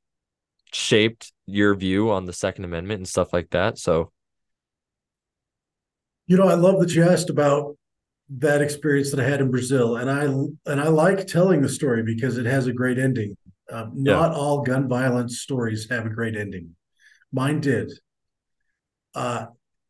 shaped 0.72 1.32
your 1.46 1.74
view 1.74 2.10
on 2.10 2.26
the 2.26 2.32
Second 2.32 2.64
Amendment 2.64 2.98
and 2.98 3.08
stuff 3.08 3.32
like 3.32 3.50
that. 3.50 3.78
So 3.78 4.12
you 6.26 6.36
know, 6.36 6.48
I 6.48 6.54
love 6.54 6.80
that 6.80 6.94
you 6.94 7.02
asked 7.02 7.30
about 7.30 7.76
that 8.38 8.62
experience 8.62 9.10
that 9.10 9.20
I 9.20 9.28
had 9.28 9.40
in 9.40 9.50
Brazil, 9.50 9.96
and 9.96 10.10
I 10.10 10.24
and 10.24 10.80
I 10.80 10.88
like 10.88 11.26
telling 11.26 11.60
the 11.60 11.68
story 11.68 12.02
because 12.02 12.38
it 12.38 12.46
has 12.46 12.66
a 12.66 12.72
great 12.72 12.98
ending. 12.98 13.36
Yeah. 13.70 13.86
Not 13.94 14.32
all 14.32 14.62
gun 14.62 14.88
violence 14.88 15.40
stories 15.40 15.88
have 15.90 16.06
a 16.06 16.10
great 16.10 16.36
ending. 16.36 16.76
Mine 17.32 17.60
did. 17.60 17.92
Uh, 19.14 19.46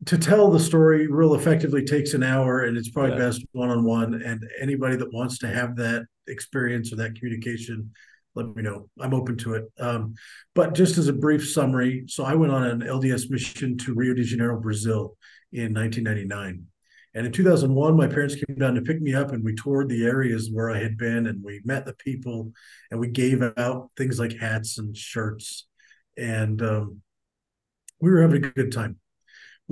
to 0.06 0.18
tell 0.18 0.50
the 0.50 0.58
story 0.58 1.06
real 1.06 1.34
effectively 1.34 1.84
takes 1.84 2.14
an 2.14 2.22
hour, 2.22 2.64
and 2.64 2.76
it's 2.76 2.90
probably 2.90 3.12
yeah. 3.12 3.18
best 3.18 3.44
one 3.52 3.70
on 3.70 3.84
one. 3.84 4.14
And 4.22 4.44
anybody 4.60 4.96
that 4.96 5.12
wants 5.12 5.38
to 5.38 5.48
have 5.48 5.76
that 5.76 6.06
experience 6.28 6.92
or 6.92 6.96
that 6.96 7.16
communication, 7.16 7.92
let 8.34 8.54
me 8.56 8.62
know. 8.62 8.88
I'm 9.00 9.14
open 9.14 9.36
to 9.38 9.54
it. 9.54 9.64
Um, 9.78 10.14
but 10.54 10.74
just 10.74 10.98
as 10.98 11.08
a 11.08 11.12
brief 11.12 11.48
summary, 11.48 12.04
so 12.08 12.24
I 12.24 12.34
went 12.34 12.52
on 12.52 12.64
an 12.64 12.80
LDS 12.80 13.30
mission 13.30 13.76
to 13.78 13.94
Rio 13.94 14.14
de 14.14 14.22
Janeiro, 14.22 14.58
Brazil, 14.60 15.16
in 15.52 15.74
1999 15.74 16.66
and 17.14 17.26
in 17.26 17.32
2001, 17.32 17.96
my 17.96 18.06
parents 18.06 18.34
came 18.34 18.56
down 18.56 18.74
to 18.74 18.80
pick 18.80 19.00
me 19.00 19.14
up, 19.14 19.32
and 19.32 19.44
we 19.44 19.54
toured 19.54 19.88
the 19.88 20.04
areas 20.04 20.50
where 20.50 20.70
I 20.70 20.78
had 20.78 20.96
been, 20.96 21.26
and 21.26 21.44
we 21.44 21.60
met 21.64 21.84
the 21.84 21.92
people, 21.94 22.52
and 22.90 22.98
we 22.98 23.08
gave 23.08 23.42
out 23.58 23.90
things 23.96 24.18
like 24.18 24.38
hats 24.38 24.78
and 24.78 24.96
shirts, 24.96 25.66
and 26.16 26.62
um, 26.62 27.02
we 28.00 28.10
were 28.10 28.22
having 28.22 28.44
a 28.44 28.50
good 28.50 28.72
time. 28.72 28.98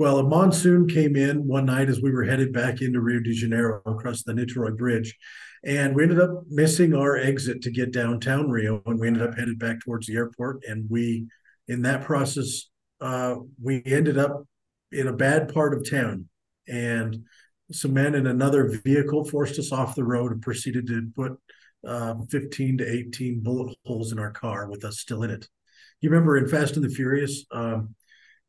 Well, 0.01 0.17
a 0.17 0.23
monsoon 0.23 0.87
came 0.87 1.15
in 1.15 1.45
one 1.45 1.67
night 1.67 1.87
as 1.87 2.01
we 2.01 2.11
were 2.11 2.23
headed 2.23 2.51
back 2.51 2.81
into 2.81 2.99
Rio 2.99 3.19
de 3.19 3.33
Janeiro 3.33 3.83
across 3.85 4.23
the 4.23 4.33
Niterói 4.33 4.75
Bridge, 4.75 5.15
and 5.63 5.93
we 5.93 6.01
ended 6.01 6.19
up 6.19 6.41
missing 6.49 6.95
our 6.95 7.17
exit 7.17 7.61
to 7.61 7.71
get 7.71 7.93
downtown 7.93 8.49
Rio, 8.49 8.81
and 8.87 8.99
we 8.99 9.05
ended 9.05 9.21
up 9.21 9.37
headed 9.37 9.59
back 9.59 9.79
towards 9.79 10.07
the 10.07 10.15
airport. 10.15 10.63
And 10.67 10.89
we, 10.89 11.27
in 11.67 11.83
that 11.83 12.03
process, 12.03 12.63
uh, 12.99 13.35
we 13.61 13.83
ended 13.85 14.17
up 14.17 14.43
in 14.91 15.07
a 15.07 15.13
bad 15.13 15.53
part 15.53 15.75
of 15.75 15.87
town 15.87 16.27
and 16.67 17.23
some 17.71 17.93
men 17.93 18.15
in 18.15 18.25
another 18.25 18.81
vehicle 18.83 19.23
forced 19.23 19.59
us 19.59 19.71
off 19.71 19.93
the 19.93 20.03
road 20.03 20.31
and 20.31 20.41
proceeded 20.41 20.87
to 20.87 21.11
put 21.15 21.33
uh, 21.87 22.15
15 22.31 22.79
to 22.79 22.91
18 22.91 23.43
bullet 23.43 23.77
holes 23.85 24.11
in 24.11 24.17
our 24.17 24.31
car 24.31 24.67
with 24.67 24.83
us 24.83 24.99
still 24.99 25.21
in 25.21 25.29
it. 25.29 25.47
You 26.01 26.09
remember 26.09 26.37
in 26.37 26.47
Fast 26.47 26.75
and 26.75 26.83
the 26.83 26.89
Furious, 26.89 27.45
um, 27.51 27.93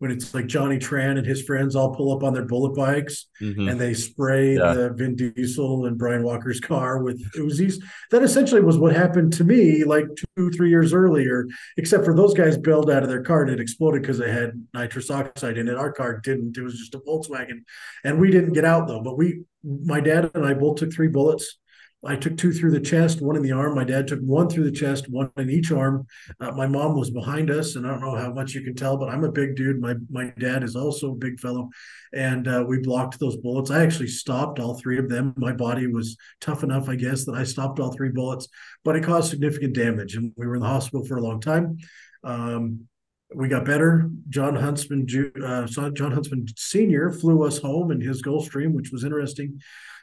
when 0.02 0.10
it's 0.10 0.34
like 0.34 0.48
Johnny 0.48 0.78
Tran 0.78 1.16
and 1.16 1.24
his 1.24 1.42
friends 1.42 1.76
all 1.76 1.94
pull 1.94 2.12
up 2.12 2.24
on 2.24 2.34
their 2.34 2.44
bullet 2.44 2.74
bikes 2.74 3.26
mm-hmm. 3.40 3.68
and 3.68 3.80
they 3.80 3.94
spray 3.94 4.56
yeah. 4.56 4.72
the 4.72 4.90
Vin 4.90 5.14
Diesel 5.14 5.86
and 5.86 5.96
Brian 5.96 6.24
Walker's 6.24 6.58
car 6.58 7.04
with 7.04 7.22
Uzis. 7.34 7.76
That 8.10 8.24
essentially 8.24 8.62
was 8.62 8.78
what 8.78 8.96
happened 8.96 9.32
to 9.34 9.44
me 9.44 9.84
like 9.84 10.06
two, 10.36 10.50
three 10.50 10.70
years 10.70 10.92
earlier, 10.92 11.46
except 11.76 12.04
for 12.04 12.16
those 12.16 12.34
guys 12.34 12.58
bailed 12.58 12.90
out 12.90 13.04
of 13.04 13.08
their 13.08 13.22
car 13.22 13.42
and 13.42 13.52
it 13.52 13.60
exploded 13.60 14.02
because 14.02 14.18
it 14.18 14.28
had 14.28 14.66
nitrous 14.74 15.08
oxide 15.08 15.56
in 15.56 15.68
it. 15.68 15.76
Our 15.76 15.92
car 15.92 16.18
didn't. 16.18 16.58
It 16.58 16.62
was 16.62 16.76
just 16.76 16.96
a 16.96 16.98
Volkswagen. 16.98 17.60
And 18.02 18.20
we 18.20 18.32
didn't 18.32 18.54
get 18.54 18.64
out 18.64 18.88
though. 18.88 19.02
But 19.02 19.16
we, 19.16 19.44
my 19.62 20.00
dad 20.00 20.32
and 20.34 20.44
I 20.44 20.54
both 20.54 20.78
took 20.78 20.92
three 20.92 21.06
bullets 21.06 21.58
I 22.04 22.16
took 22.16 22.36
two 22.36 22.52
through 22.52 22.72
the 22.72 22.80
chest, 22.80 23.20
one 23.20 23.36
in 23.36 23.42
the 23.42 23.52
arm. 23.52 23.76
My 23.76 23.84
dad 23.84 24.08
took 24.08 24.20
one 24.20 24.48
through 24.48 24.64
the 24.64 24.76
chest, 24.76 25.08
one 25.08 25.30
in 25.36 25.48
each 25.50 25.70
arm. 25.70 26.06
Uh, 26.40 26.50
my 26.50 26.66
mom 26.66 26.96
was 26.96 27.10
behind 27.10 27.48
us, 27.48 27.76
and 27.76 27.86
I 27.86 27.90
don't 27.90 28.00
know 28.00 28.16
how 28.16 28.32
much 28.32 28.54
you 28.54 28.62
can 28.62 28.74
tell, 28.74 28.96
but 28.96 29.08
I'm 29.08 29.22
a 29.22 29.30
big 29.30 29.54
dude. 29.54 29.80
My 29.80 29.94
my 30.10 30.32
dad 30.38 30.64
is 30.64 30.74
also 30.74 31.12
a 31.12 31.16
big 31.16 31.38
fellow, 31.38 31.70
and 32.12 32.48
uh, 32.48 32.64
we 32.66 32.80
blocked 32.80 33.20
those 33.20 33.36
bullets. 33.36 33.70
I 33.70 33.82
actually 33.82 34.08
stopped 34.08 34.58
all 34.58 34.74
three 34.74 34.98
of 34.98 35.08
them. 35.08 35.32
My 35.36 35.52
body 35.52 35.86
was 35.86 36.16
tough 36.40 36.64
enough, 36.64 36.88
I 36.88 36.96
guess, 36.96 37.24
that 37.26 37.36
I 37.36 37.44
stopped 37.44 37.78
all 37.78 37.92
three 37.92 38.10
bullets, 38.10 38.48
but 38.84 38.96
it 38.96 39.04
caused 39.04 39.30
significant 39.30 39.74
damage, 39.74 40.16
and 40.16 40.32
we 40.36 40.46
were 40.46 40.56
in 40.56 40.62
the 40.62 40.66
hospital 40.66 41.06
for 41.06 41.18
a 41.18 41.22
long 41.22 41.40
time. 41.40 41.78
Um, 42.24 42.88
we 43.34 43.48
got 43.48 43.64
better. 43.64 44.10
Jon 44.28 44.56
Huntsman, 44.56 45.06
uh, 45.42 45.66
Jon 45.66 46.12
Huntsman 46.12 46.46
Senior, 46.56 47.12
flew 47.12 47.44
us 47.44 47.58
home 47.58 47.90
in 47.90 48.00
his 48.00 48.22
Gulfstream, 48.22 48.72
which 48.72 48.90
was 48.90 49.04
interesting. 49.04 49.60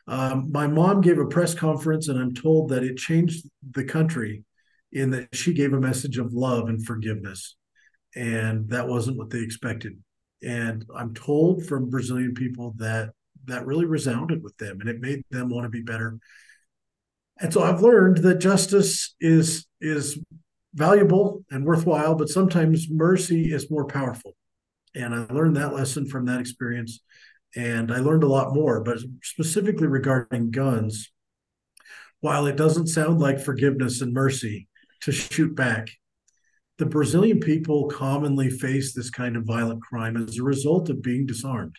Um, 0.10 0.52
my 0.52 0.66
mom 0.66 1.02
gave 1.02 1.20
a 1.20 1.26
press 1.28 1.54
conference, 1.54 2.08
and 2.08 2.20
I'm 2.20 2.34
told 2.34 2.70
that 2.70 2.84
it 2.84 2.98
changed 2.98 3.48
the 3.72 3.84
country 3.84 4.44
in 4.92 5.12
that 5.12 5.36
she 5.36 5.54
gave 5.54 5.72
a 5.74 5.80
message 5.80 6.18
of 6.18 6.34
love 6.34 6.68
and 6.68 6.84
forgiveness. 6.84 7.56
And 8.16 8.68
that 8.70 8.88
wasn't 8.88 9.18
what 9.18 9.30
they 9.30 9.40
expected. 9.40 9.94
And 10.42 10.84
I'm 10.98 11.14
told 11.14 11.66
from 11.68 11.92
Brazilian 11.92 12.34
people 12.34 12.74
that 12.78 13.12
that 13.46 13.68
really 13.68 13.86
resounded 13.86 14.44
with 14.44 14.56
them 14.58 14.80
and 14.80 14.90
it 14.90 15.00
made 15.00 15.24
them 15.32 15.50
want 15.50 15.66
to 15.66 15.70
be 15.70 15.82
better. 15.82 16.18
And 17.40 17.54
so 17.54 17.64
I've 17.64 17.82
learned 17.82 18.18
that 18.18 18.40
justice 18.40 19.16
is 19.20 19.68
is 19.80 20.20
valuable 20.74 21.46
and 21.52 21.66
worthwhile, 21.66 22.16
but 22.16 22.30
sometimes 22.30 22.88
mercy 22.90 23.54
is 23.54 23.70
more 23.70 23.86
powerful. 23.86 24.36
And 24.96 25.14
I 25.14 25.32
learned 25.32 25.56
that 25.58 25.74
lesson 25.74 26.08
from 26.08 26.26
that 26.26 26.40
experience 26.40 27.00
and 27.56 27.92
I 27.92 27.98
learned 27.98 28.24
a 28.24 28.28
lot 28.28 28.54
more. 28.54 28.82
But 28.82 29.00
specifically 29.24 29.88
regarding 29.88 30.52
guns, 30.52 31.12
while 32.22 32.46
it 32.46 32.56
doesn't 32.56 32.88
sound 32.88 33.20
like 33.20 33.40
forgiveness 33.40 34.02
and 34.02 34.14
mercy 34.14 34.68
to 35.02 35.12
shoot 35.12 35.56
back, 35.56 35.90
the 36.78 36.86
Brazilian 36.86 37.40
people 37.40 37.88
commonly 37.88 38.50
face 38.50 38.94
this 38.94 39.10
kind 39.10 39.36
of 39.36 39.44
violent 39.44 39.82
crime 39.82 40.18
as 40.18 40.38
a 40.38 40.44
result 40.44 40.90
of 40.90 41.02
being 41.02 41.26
disarmed. 41.26 41.76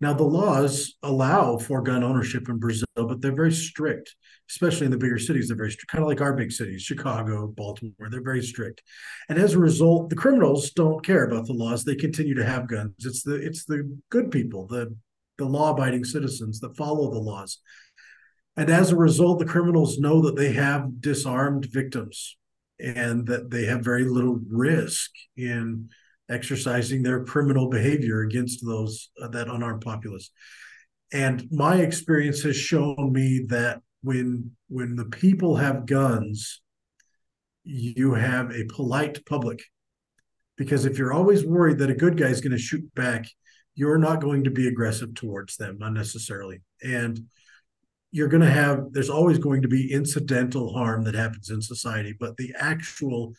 Now, 0.00 0.12
the 0.12 0.24
laws 0.24 0.94
allow 1.02 1.56
for 1.56 1.80
gun 1.80 2.02
ownership 2.02 2.48
in 2.48 2.58
Brazil, 2.58 2.86
but 2.94 3.20
they're 3.20 3.34
very 3.34 3.52
strict, 3.52 4.14
especially 4.50 4.86
in 4.86 4.90
the 4.90 4.98
bigger 4.98 5.18
cities. 5.18 5.48
They're 5.48 5.56
very 5.56 5.70
strict, 5.70 5.90
kind 5.90 6.02
of 6.02 6.08
like 6.08 6.20
our 6.20 6.34
big 6.34 6.52
cities, 6.52 6.82
Chicago, 6.82 7.46
Baltimore. 7.46 8.10
They're 8.10 8.22
very 8.22 8.42
strict, 8.42 8.82
and 9.28 9.38
as 9.38 9.54
a 9.54 9.58
result, 9.58 10.10
the 10.10 10.16
criminals 10.16 10.72
don't 10.72 11.04
care 11.04 11.24
about 11.24 11.46
the 11.46 11.52
laws. 11.52 11.84
They 11.84 11.94
continue 11.94 12.34
to 12.34 12.44
have 12.44 12.68
guns. 12.68 12.92
It's 12.98 13.22
the 13.22 13.36
it's 13.36 13.64
the 13.64 13.98
good 14.10 14.30
people, 14.30 14.66
the 14.66 14.94
the 15.38 15.46
law-abiding 15.46 16.04
citizens 16.04 16.60
that 16.60 16.76
follow 16.76 17.10
the 17.10 17.18
laws, 17.18 17.60
and 18.56 18.70
as 18.70 18.92
a 18.92 18.96
result, 18.96 19.38
the 19.38 19.44
criminals 19.44 19.98
know 19.98 20.20
that 20.22 20.36
they 20.36 20.52
have 20.52 21.00
disarmed 21.00 21.66
victims 21.72 22.36
and 22.78 23.26
that 23.26 23.50
they 23.50 23.64
have 23.66 23.82
very 23.82 24.04
little 24.04 24.40
risk 24.48 25.10
in 25.36 25.88
exercising 26.30 27.02
their 27.02 27.24
criminal 27.24 27.68
behavior 27.68 28.22
against 28.22 28.64
those 28.64 29.10
uh, 29.20 29.28
that 29.28 29.48
unarmed 29.48 29.82
populace. 29.82 30.30
And 31.12 31.46
my 31.50 31.76
experience 31.76 32.42
has 32.42 32.56
shown 32.56 33.12
me 33.12 33.44
that 33.48 33.80
when 34.02 34.52
when 34.68 34.96
the 34.96 35.04
people 35.04 35.56
have 35.56 35.86
guns, 35.86 36.62
you 37.64 38.14
have 38.14 38.50
a 38.50 38.64
polite 38.64 39.24
public. 39.26 39.62
Because 40.56 40.84
if 40.84 40.98
you're 40.98 41.12
always 41.12 41.44
worried 41.44 41.78
that 41.78 41.90
a 41.90 41.94
good 41.94 42.16
guy 42.16 42.26
is 42.26 42.40
going 42.40 42.52
to 42.52 42.58
shoot 42.58 42.94
back, 42.94 43.26
you're 43.74 43.98
not 43.98 44.20
going 44.20 44.44
to 44.44 44.50
be 44.50 44.68
aggressive 44.68 45.14
towards 45.14 45.56
them 45.56 45.78
unnecessarily. 45.80 46.60
And 46.82 47.20
you're 48.12 48.28
going 48.28 48.42
to 48.42 48.50
have, 48.50 48.92
there's 48.92 49.10
always 49.10 49.38
going 49.38 49.62
to 49.62 49.68
be 49.68 49.92
incidental 49.92 50.72
harm 50.72 51.02
that 51.04 51.16
happens 51.16 51.50
in 51.50 51.60
society, 51.60 52.14
but 52.18 52.36
the 52.36 52.54
actual 52.56 53.34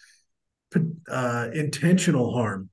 uh, 1.10 1.48
intentional 1.54 2.34
harm 2.34 2.70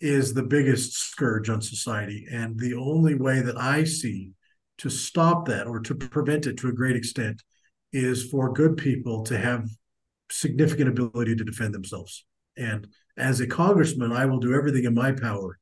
is 0.00 0.34
the 0.34 0.42
biggest 0.42 0.94
scourge 0.94 1.48
on 1.48 1.62
society. 1.62 2.26
And 2.30 2.58
the 2.58 2.74
only 2.74 3.14
way 3.14 3.40
that 3.42 3.56
I 3.56 3.84
see 3.84 4.32
to 4.78 4.90
stop 4.90 5.46
that 5.46 5.68
or 5.68 5.78
to 5.80 5.94
prevent 5.94 6.46
it 6.46 6.56
to 6.58 6.68
a 6.68 6.72
great 6.72 6.96
extent 6.96 7.42
is 7.92 8.24
for 8.24 8.52
good 8.52 8.76
people 8.76 9.22
to 9.24 9.38
have 9.38 9.68
significant 10.32 10.88
ability 10.88 11.36
to 11.36 11.44
defend 11.44 11.74
themselves. 11.74 12.24
And 12.56 12.88
as 13.16 13.38
a 13.38 13.46
congressman, 13.46 14.10
I 14.10 14.26
will 14.26 14.38
do 14.40 14.54
everything 14.54 14.84
in 14.84 14.94
my 14.94 15.12
power 15.12 15.59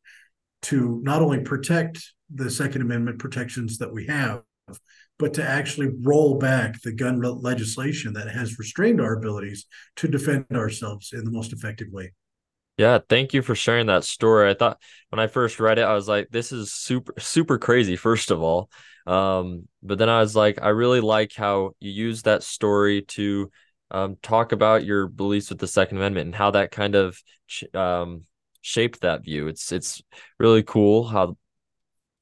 to 0.62 1.00
not 1.02 1.22
only 1.22 1.40
protect 1.40 2.12
the 2.32 2.50
Second 2.50 2.82
Amendment 2.82 3.18
protections 3.18 3.78
that 3.78 3.92
we 3.92 4.06
have, 4.06 4.42
but 5.18 5.34
to 5.34 5.44
actually 5.46 5.90
roll 6.02 6.38
back 6.38 6.80
the 6.82 6.92
gun 6.92 7.20
legislation 7.20 8.12
that 8.12 8.30
has 8.30 8.58
restrained 8.58 9.00
our 9.00 9.14
abilities 9.14 9.66
to 9.96 10.08
defend 10.08 10.46
ourselves 10.52 11.12
in 11.12 11.24
the 11.24 11.30
most 11.30 11.52
effective 11.52 11.88
way. 11.90 12.12
Yeah, 12.76 13.00
thank 13.08 13.34
you 13.34 13.42
for 13.42 13.56
sharing 13.56 13.86
that 13.86 14.04
story. 14.04 14.48
I 14.48 14.54
thought 14.54 14.80
when 15.08 15.18
I 15.18 15.26
first 15.26 15.58
read 15.58 15.78
it, 15.78 15.82
I 15.82 15.94
was 15.94 16.06
like, 16.06 16.28
this 16.30 16.52
is 16.52 16.72
super, 16.72 17.12
super 17.18 17.58
crazy, 17.58 17.96
first 17.96 18.30
of 18.30 18.40
all. 18.40 18.70
Um, 19.04 19.66
but 19.82 19.98
then 19.98 20.08
I 20.08 20.20
was 20.20 20.36
like, 20.36 20.62
I 20.62 20.68
really 20.68 21.00
like 21.00 21.32
how 21.34 21.72
you 21.80 21.90
use 21.90 22.22
that 22.22 22.44
story 22.44 23.02
to 23.02 23.50
um, 23.90 24.16
talk 24.22 24.52
about 24.52 24.84
your 24.84 25.08
beliefs 25.08 25.48
with 25.48 25.58
the 25.58 25.66
Second 25.66 25.96
Amendment 25.96 26.26
and 26.26 26.34
how 26.34 26.52
that 26.52 26.70
kind 26.70 26.94
of 26.94 27.20
um, 27.74 28.22
shaped 28.68 29.00
that 29.00 29.24
view. 29.24 29.48
It's 29.48 29.72
it's 29.72 30.02
really 30.38 30.62
cool 30.62 31.04
how 31.04 31.36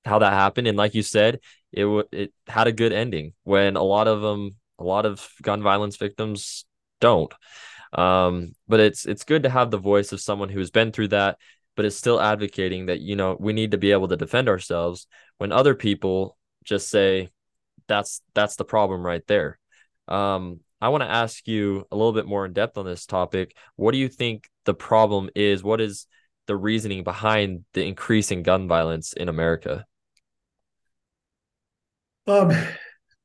how 0.05 0.21
that 0.21 0.33
happened, 0.33 0.69
and 0.69 0.79
like 0.79 0.95
you 0.95 1.03
said, 1.03 1.41
it 1.73 1.87
it 2.13 2.33
had 2.47 2.69
a 2.69 2.73
good 2.73 2.93
ending 2.93 3.35
when 3.45 3.77
a 3.77 3.83
lot 3.83 4.09
of 4.09 4.23
them, 4.23 4.57
a 4.79 4.85
lot 4.85 5.07
of 5.07 5.29
gun 5.43 5.63
violence 5.63 5.97
victims 5.97 6.65
don't. 7.01 7.33
Um, 7.93 8.53
but 8.69 8.81
it's 8.81 9.07
it's 9.07 9.25
good 9.25 9.43
to 9.45 9.51
have 9.51 9.71
the 9.71 9.79
voice 9.79 10.13
of 10.13 10.21
someone 10.21 10.49
who's 10.49 10.71
been 10.71 10.93
through 10.93 11.09
that, 11.09 11.39
but 11.75 11.85
is 11.85 11.97
still 11.97 12.21
advocating 12.21 12.87
that 12.87 13.01
you 13.01 13.17
know 13.17 13.37
we 13.39 13.53
need 13.53 13.73
to 13.73 13.79
be 13.79 13.93
able 13.93 14.09
to 14.09 14.17
defend 14.17 14.49
ourselves 14.49 15.07
when 15.39 15.53
other 15.53 15.75
people 15.75 16.37
just 16.65 16.89
say 16.89 17.31
that's 17.89 18.23
that's 18.35 18.57
the 18.57 18.65
problem 18.65 19.05
right 19.05 19.27
there. 19.27 19.59
Um, 20.09 20.61
I 20.81 20.91
want 20.91 21.03
to 21.03 21.11
ask 21.11 21.47
you 21.49 21.87
a 21.91 21.97
little 21.97 22.13
bit 22.13 22.27
more 22.27 22.45
in 22.45 22.53
depth 22.53 22.77
on 22.79 22.85
this 22.85 23.07
topic. 23.07 23.57
What 23.77 23.93
do 23.93 23.99
you 23.99 24.09
think 24.09 24.49
the 24.65 24.75
problem 24.75 25.31
is? 25.35 25.65
What 25.65 25.81
is 25.81 26.07
the 26.47 26.57
reasoning 26.57 27.05
behind 27.05 27.65
the 27.75 27.85
increasing 27.85 28.43
gun 28.43 28.69
violence 28.69 29.13
in 29.13 29.29
America? 29.29 29.85
Um, 32.27 32.53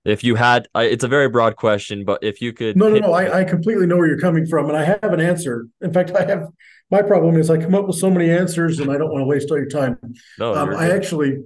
if 0.03 0.23
you 0.23 0.35
had, 0.35 0.67
it's 0.75 1.03
a 1.03 1.07
very 1.07 1.29
broad 1.29 1.55
question, 1.55 2.05
but 2.05 2.23
if 2.23 2.41
you 2.41 2.53
could, 2.53 2.75
no, 2.75 2.89
no, 2.89 2.99
no, 2.99 3.13
I, 3.13 3.39
I 3.39 3.43
completely 3.43 3.85
know 3.85 3.97
where 3.97 4.07
you're 4.07 4.19
coming 4.19 4.45
from, 4.45 4.67
and 4.67 4.77
I 4.77 4.83
have 4.83 5.03
an 5.03 5.19
answer. 5.19 5.67
In 5.81 5.93
fact, 5.93 6.11
I 6.11 6.25
have. 6.25 6.47
My 6.89 7.01
problem 7.01 7.37
is 7.37 7.49
I 7.49 7.57
come 7.57 7.73
up 7.73 7.87
with 7.87 7.95
so 7.95 8.09
many 8.09 8.29
answers, 8.29 8.79
and 8.79 8.91
I 8.91 8.97
don't 8.97 9.11
want 9.11 9.21
to 9.21 9.25
waste 9.25 9.49
all 9.49 9.57
your 9.57 9.69
time. 9.69 9.97
No, 10.37 10.53
um, 10.53 10.75
I 10.75 10.91
actually, 10.91 11.37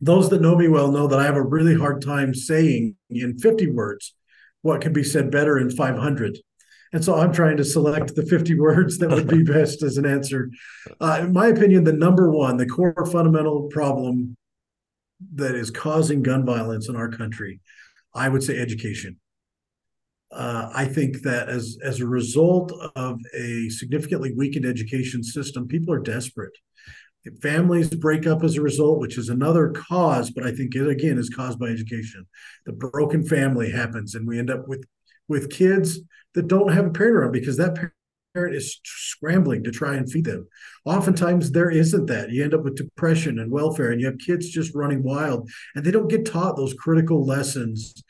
those 0.00 0.28
that 0.30 0.42
know 0.42 0.56
me 0.56 0.68
well 0.68 0.92
know 0.92 1.06
that 1.06 1.18
I 1.18 1.24
have 1.24 1.36
a 1.36 1.42
really 1.42 1.74
hard 1.74 2.02
time 2.02 2.34
saying 2.34 2.96
in 3.08 3.38
50 3.38 3.70
words 3.70 4.14
what 4.62 4.80
can 4.80 4.92
be 4.92 5.04
said 5.04 5.30
better 5.30 5.56
in 5.58 5.70
500. 5.70 6.38
And 6.94 7.04
so 7.04 7.16
I'm 7.16 7.32
trying 7.32 7.56
to 7.56 7.64
select 7.64 8.14
the 8.14 8.24
50 8.24 8.54
words 8.60 8.98
that 8.98 9.10
would 9.10 9.26
be 9.26 9.42
best 9.52 9.82
as 9.82 9.98
an 9.98 10.06
answer. 10.06 10.48
Uh, 11.00 11.18
in 11.22 11.32
my 11.32 11.48
opinion, 11.48 11.82
the 11.82 11.92
number 11.92 12.30
one, 12.30 12.56
the 12.56 12.66
core 12.66 13.04
fundamental 13.10 13.64
problem 13.64 14.36
that 15.34 15.56
is 15.56 15.72
causing 15.72 16.22
gun 16.22 16.46
violence 16.46 16.88
in 16.88 16.94
our 16.94 17.08
country, 17.08 17.60
I 18.14 18.28
would 18.28 18.44
say 18.44 18.58
education. 18.58 19.18
Uh, 20.30 20.70
I 20.72 20.84
think 20.84 21.22
that 21.22 21.48
as 21.48 21.78
as 21.82 22.00
a 22.00 22.06
result 22.06 22.72
of 22.94 23.20
a 23.36 23.68
significantly 23.70 24.32
weakened 24.32 24.64
education 24.64 25.24
system, 25.24 25.66
people 25.66 25.92
are 25.92 26.00
desperate. 26.00 26.56
Families 27.42 27.88
break 27.90 28.26
up 28.26 28.44
as 28.44 28.56
a 28.56 28.62
result, 28.62 29.00
which 29.00 29.18
is 29.18 29.28
another 29.28 29.70
cause, 29.70 30.30
but 30.30 30.44
I 30.44 30.52
think 30.52 30.74
it 30.74 30.86
again 30.86 31.18
is 31.18 31.30
caused 31.30 31.58
by 31.58 31.68
education. 31.68 32.26
The 32.66 32.72
broken 32.72 33.26
family 33.26 33.70
happens, 33.70 34.14
and 34.14 34.28
we 34.28 34.38
end 34.38 34.50
up 34.50 34.68
with 34.68 34.84
with 35.28 35.50
kids 35.50 36.00
that 36.34 36.48
don't 36.48 36.72
have 36.72 36.86
a 36.86 36.90
parent 36.90 37.16
around 37.16 37.32
because 37.32 37.56
that 37.56 37.74
parent 38.34 38.54
is 38.54 38.80
scrambling 38.84 39.62
to 39.62 39.70
try 39.70 39.94
and 39.94 40.10
feed 40.10 40.24
them. 40.24 40.46
Oftentimes, 40.84 41.52
there 41.52 41.70
isn't 41.70 42.06
that. 42.06 42.30
You 42.30 42.42
end 42.42 42.54
up 42.54 42.64
with 42.64 42.76
depression 42.76 43.38
and 43.38 43.50
welfare, 43.50 43.90
and 43.92 44.00
you 44.00 44.06
have 44.06 44.18
kids 44.18 44.48
just 44.48 44.74
running 44.74 45.02
wild, 45.02 45.48
and 45.74 45.84
they 45.84 45.90
don't 45.90 46.08
get 46.08 46.26
taught 46.26 46.56
those 46.56 46.74
critical 46.74 47.24
lessons 47.24 48.02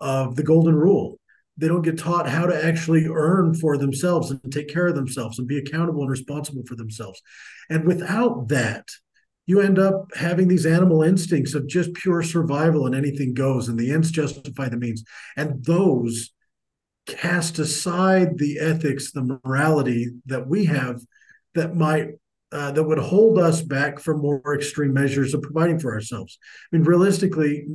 of 0.00 0.36
the 0.36 0.42
golden 0.42 0.74
rule. 0.74 1.18
They 1.58 1.68
don't 1.68 1.82
get 1.82 1.98
taught 1.98 2.28
how 2.28 2.46
to 2.46 2.64
actually 2.64 3.06
earn 3.06 3.54
for 3.54 3.76
themselves 3.76 4.30
and 4.30 4.52
take 4.52 4.68
care 4.68 4.86
of 4.86 4.94
themselves 4.94 5.38
and 5.38 5.46
be 5.46 5.58
accountable 5.58 6.00
and 6.02 6.10
responsible 6.10 6.62
for 6.66 6.76
themselves. 6.76 7.20
And 7.68 7.84
without 7.84 8.48
that, 8.48 8.88
you 9.46 9.60
end 9.60 9.78
up 9.78 10.06
having 10.14 10.48
these 10.48 10.64
animal 10.64 11.02
instincts 11.02 11.54
of 11.54 11.66
just 11.66 11.92
pure 11.94 12.22
survival 12.22 12.86
and 12.86 12.94
anything 12.94 13.34
goes, 13.34 13.68
and 13.68 13.78
the 13.78 13.92
ends 13.92 14.10
justify 14.10 14.68
the 14.68 14.76
means. 14.76 15.04
And 15.36 15.64
those 15.64 16.30
cast 17.06 17.58
aside 17.58 18.38
the 18.38 18.58
ethics, 18.60 19.12
the 19.12 19.38
morality 19.44 20.10
that 20.26 20.46
we 20.46 20.66
have 20.66 21.00
that 21.54 21.74
might 21.74 22.08
uh, 22.52 22.70
that 22.70 22.84
would 22.84 22.98
hold 22.98 23.38
us 23.38 23.62
back 23.62 23.98
from 23.98 24.20
more 24.20 24.54
extreme 24.54 24.92
measures 24.92 25.32
of 25.32 25.40
providing 25.40 25.78
for 25.78 25.94
ourselves. 25.94 26.38
I 26.70 26.76
mean, 26.76 26.84
realistically, 26.84 27.66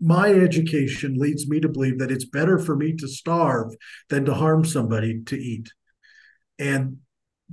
my 0.00 0.32
education 0.32 1.14
leads 1.16 1.48
me 1.48 1.60
to 1.60 1.68
believe 1.68 1.98
that 2.00 2.10
it's 2.10 2.24
better 2.24 2.58
for 2.58 2.74
me 2.74 2.94
to 2.96 3.06
starve 3.06 3.72
than 4.08 4.24
to 4.24 4.34
harm 4.34 4.64
somebody 4.64 5.22
to 5.26 5.36
eat, 5.36 5.68
and 6.58 6.98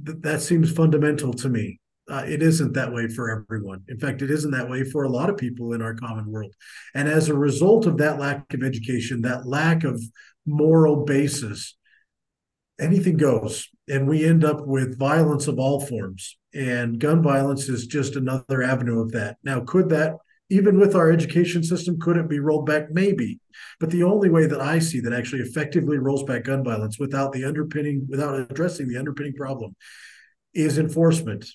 th- 0.03 0.17
that 0.21 0.41
seems 0.41 0.71
fundamental 0.71 1.33
to 1.33 1.49
me. 1.49 1.79
Uh, 2.09 2.23
it 2.25 2.41
isn't 2.41 2.73
that 2.73 2.93
way 2.93 3.07
for 3.07 3.29
everyone. 3.29 3.83
In 3.89 3.99
fact, 3.99 4.21
it 4.21 4.31
isn't 4.31 4.51
that 4.51 4.69
way 4.69 4.83
for 4.83 5.03
a 5.03 5.09
lot 5.09 5.29
of 5.29 5.35
people 5.35 5.73
in 5.73 5.81
our 5.81 5.93
common 5.93 6.31
world. 6.31 6.53
And 6.95 7.09
as 7.09 7.27
a 7.27 7.33
result 7.33 7.85
of 7.85 7.97
that 7.97 8.17
lack 8.17 8.53
of 8.53 8.63
education, 8.63 9.21
that 9.23 9.45
lack 9.45 9.83
of 9.83 10.01
moral 10.45 11.03
basis, 11.03 11.75
anything 12.79 13.17
goes. 13.17 13.67
And 13.89 14.07
we 14.07 14.25
end 14.25 14.45
up 14.45 14.65
with 14.65 14.97
violence 14.97 15.47
of 15.47 15.59
all 15.59 15.85
forms. 15.85 16.37
And 16.53 16.99
gun 16.99 17.21
violence 17.21 17.67
is 17.67 17.87
just 17.87 18.15
another 18.15 18.63
avenue 18.63 19.01
of 19.01 19.11
that. 19.11 19.35
Now, 19.43 19.59
could 19.59 19.89
that, 19.89 20.15
even 20.49 20.79
with 20.79 20.95
our 20.95 21.11
education 21.11 21.61
system, 21.61 21.99
could 21.99 22.15
it 22.15 22.29
be 22.29 22.39
rolled 22.39 22.67
back? 22.67 22.89
Maybe. 22.89 23.41
But 23.81 23.91
the 23.91 24.03
only 24.03 24.29
way 24.29 24.45
that 24.47 24.61
I 24.61 24.79
see 24.79 25.01
that 25.01 25.11
actually 25.11 25.41
effectively 25.41 25.97
rolls 25.97 26.23
back 26.23 26.45
gun 26.45 26.63
violence 26.63 26.97
without 26.97 27.33
the 27.33 27.43
underpinning, 27.43 28.07
without 28.09 28.39
addressing 28.39 28.87
the 28.87 28.97
underpinning 28.97 29.33
problem 29.33 29.75
is 30.53 30.77
enforcement 30.77 31.45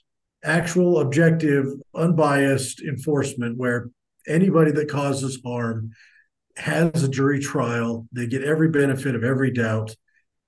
actual, 0.45 1.01
objective, 1.01 1.67
unbiased 1.95 2.81
enforcement 2.83 3.59
where 3.59 3.89
anybody 4.27 4.71
that 4.73 4.89
causes 4.89 5.41
harm 5.45 5.91
has 6.57 7.03
a 7.03 7.09
jury 7.09 7.41
trial. 7.41 8.07
They 8.13 8.27
get 8.27 8.45
every 8.45 8.69
benefit 8.69 9.15
of 9.15 9.25
every 9.25 9.53
doubt. 9.53 9.95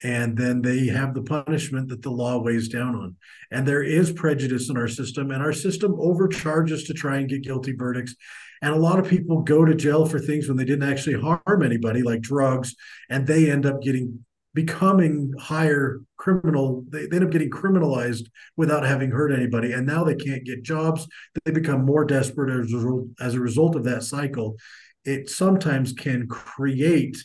And 0.02 0.36
then 0.36 0.60
they 0.60 0.88
have 0.88 1.14
the 1.14 1.22
punishment 1.22 1.88
that 1.88 2.02
the 2.02 2.10
law 2.10 2.38
weighs 2.42 2.68
down 2.68 2.94
on. 2.94 3.16
And 3.50 3.66
there 3.66 3.82
is 3.82 4.12
prejudice 4.12 4.68
in 4.68 4.76
our 4.76 4.88
system, 4.88 5.30
and 5.30 5.42
our 5.42 5.52
system 5.52 5.94
overcharges 5.98 6.84
to 6.84 6.92
try 6.94 7.18
and 7.18 7.28
get 7.28 7.42
guilty 7.42 7.72
verdicts. 7.72 8.14
And 8.60 8.74
a 8.74 8.78
lot 8.78 8.98
of 8.98 9.08
people 9.08 9.42
go 9.42 9.64
to 9.64 9.74
jail 9.74 10.04
for 10.04 10.18
things 10.18 10.46
when 10.46 10.58
they 10.58 10.64
didn't 10.64 10.90
actually 10.90 11.20
harm 11.20 11.62
anybody, 11.62 12.02
like 12.02 12.20
drugs, 12.20 12.74
and 13.08 13.26
they 13.26 13.50
end 13.50 13.64
up 13.64 13.80
getting 13.80 14.24
becoming 14.54 15.32
higher 15.38 16.00
criminal 16.16 16.84
they, 16.88 17.06
they 17.06 17.16
end 17.16 17.24
up 17.24 17.30
getting 17.32 17.50
criminalized 17.50 18.26
without 18.56 18.86
having 18.86 19.10
hurt 19.10 19.32
anybody. 19.32 19.72
And 19.72 19.86
now 19.86 20.04
they 20.04 20.14
can't 20.14 20.44
get 20.44 20.62
jobs. 20.62 21.06
They 21.44 21.50
become 21.50 21.84
more 21.84 22.04
desperate 22.04 22.64
as 22.64 22.72
a, 22.72 23.04
as 23.20 23.34
a 23.34 23.40
result 23.40 23.76
of 23.76 23.84
that 23.84 24.04
cycle. 24.04 24.56
It 25.04 25.28
sometimes 25.28 25.92
can 25.92 26.28
create 26.28 27.18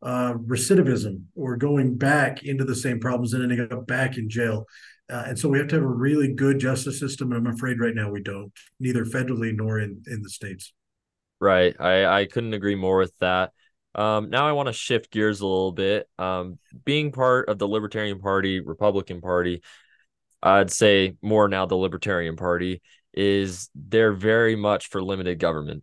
uh, 0.00 0.34
recidivism 0.34 1.22
or 1.34 1.56
going 1.56 1.98
back 1.98 2.44
into 2.44 2.64
the 2.64 2.76
same 2.76 3.00
problems 3.00 3.34
and 3.34 3.42
ending 3.42 3.60
up 3.60 3.86
back 3.86 4.16
in 4.16 4.30
jail. 4.30 4.64
Uh, 5.10 5.24
and 5.28 5.38
so 5.38 5.48
we 5.48 5.58
have 5.58 5.68
to 5.68 5.74
have 5.74 5.84
a 5.84 5.88
really 5.88 6.32
good 6.32 6.58
justice 6.58 7.00
system. 7.00 7.32
And 7.32 7.46
i'm 7.46 7.54
afraid 7.54 7.80
right 7.80 7.94
now 7.94 8.10
we 8.10 8.22
don't 8.22 8.52
neither 8.78 9.04
federally 9.04 9.54
nor 9.54 9.80
in 9.80 10.02
in 10.06 10.22
the 10.22 10.30
states. 10.30 10.72
Right. 11.40 11.74
I 11.80 12.04
i 12.04 12.24
couldn't 12.26 12.54
agree 12.54 12.76
more 12.76 12.98
with 12.98 13.12
that 13.20 13.52
um, 13.94 14.30
now 14.30 14.46
I 14.46 14.52
want 14.52 14.68
to 14.68 14.72
shift 14.72 15.10
gears 15.10 15.40
a 15.40 15.46
little 15.46 15.72
bit. 15.72 16.08
Um, 16.18 16.58
being 16.84 17.12
part 17.12 17.48
of 17.48 17.58
the 17.58 17.68
Libertarian 17.68 18.20
Party, 18.20 18.60
Republican 18.60 19.20
Party, 19.20 19.62
I'd 20.42 20.70
say 20.70 21.16
more 21.22 21.48
now 21.48 21.66
the 21.66 21.74
Libertarian 21.76 22.36
Party 22.36 22.82
is 23.12 23.70
they're 23.74 24.12
very 24.12 24.54
much 24.54 24.88
for 24.88 25.02
limited 25.02 25.38
government, 25.38 25.82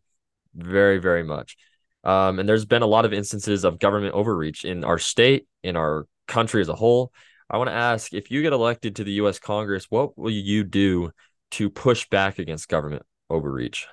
very 0.53 0.99
very 0.99 1.23
much. 1.23 1.57
Um, 2.03 2.39
and 2.39 2.47
there's 2.47 2.65
been 2.65 2.83
a 2.83 2.87
lot 2.87 3.05
of 3.05 3.13
instances 3.13 3.63
of 3.63 3.79
government 3.79 4.13
overreach 4.13 4.63
in 4.63 4.83
our 4.83 4.99
state, 4.99 5.47
in 5.63 5.75
our 5.75 6.05
country 6.27 6.61
as 6.61 6.69
a 6.69 6.75
whole. 6.75 7.11
I 7.49 7.57
want 7.57 7.69
to 7.69 7.75
ask 7.75 8.13
if 8.13 8.31
you 8.31 8.41
get 8.41 8.53
elected 8.53 8.95
to 8.97 9.03
the 9.03 9.13
U.S. 9.13 9.39
Congress, 9.39 9.87
what 9.89 10.17
will 10.17 10.31
you 10.31 10.63
do 10.63 11.11
to 11.51 11.69
push 11.69 12.07
back 12.09 12.39
against 12.39 12.69
government 12.69 13.03
overreach? 13.29 13.87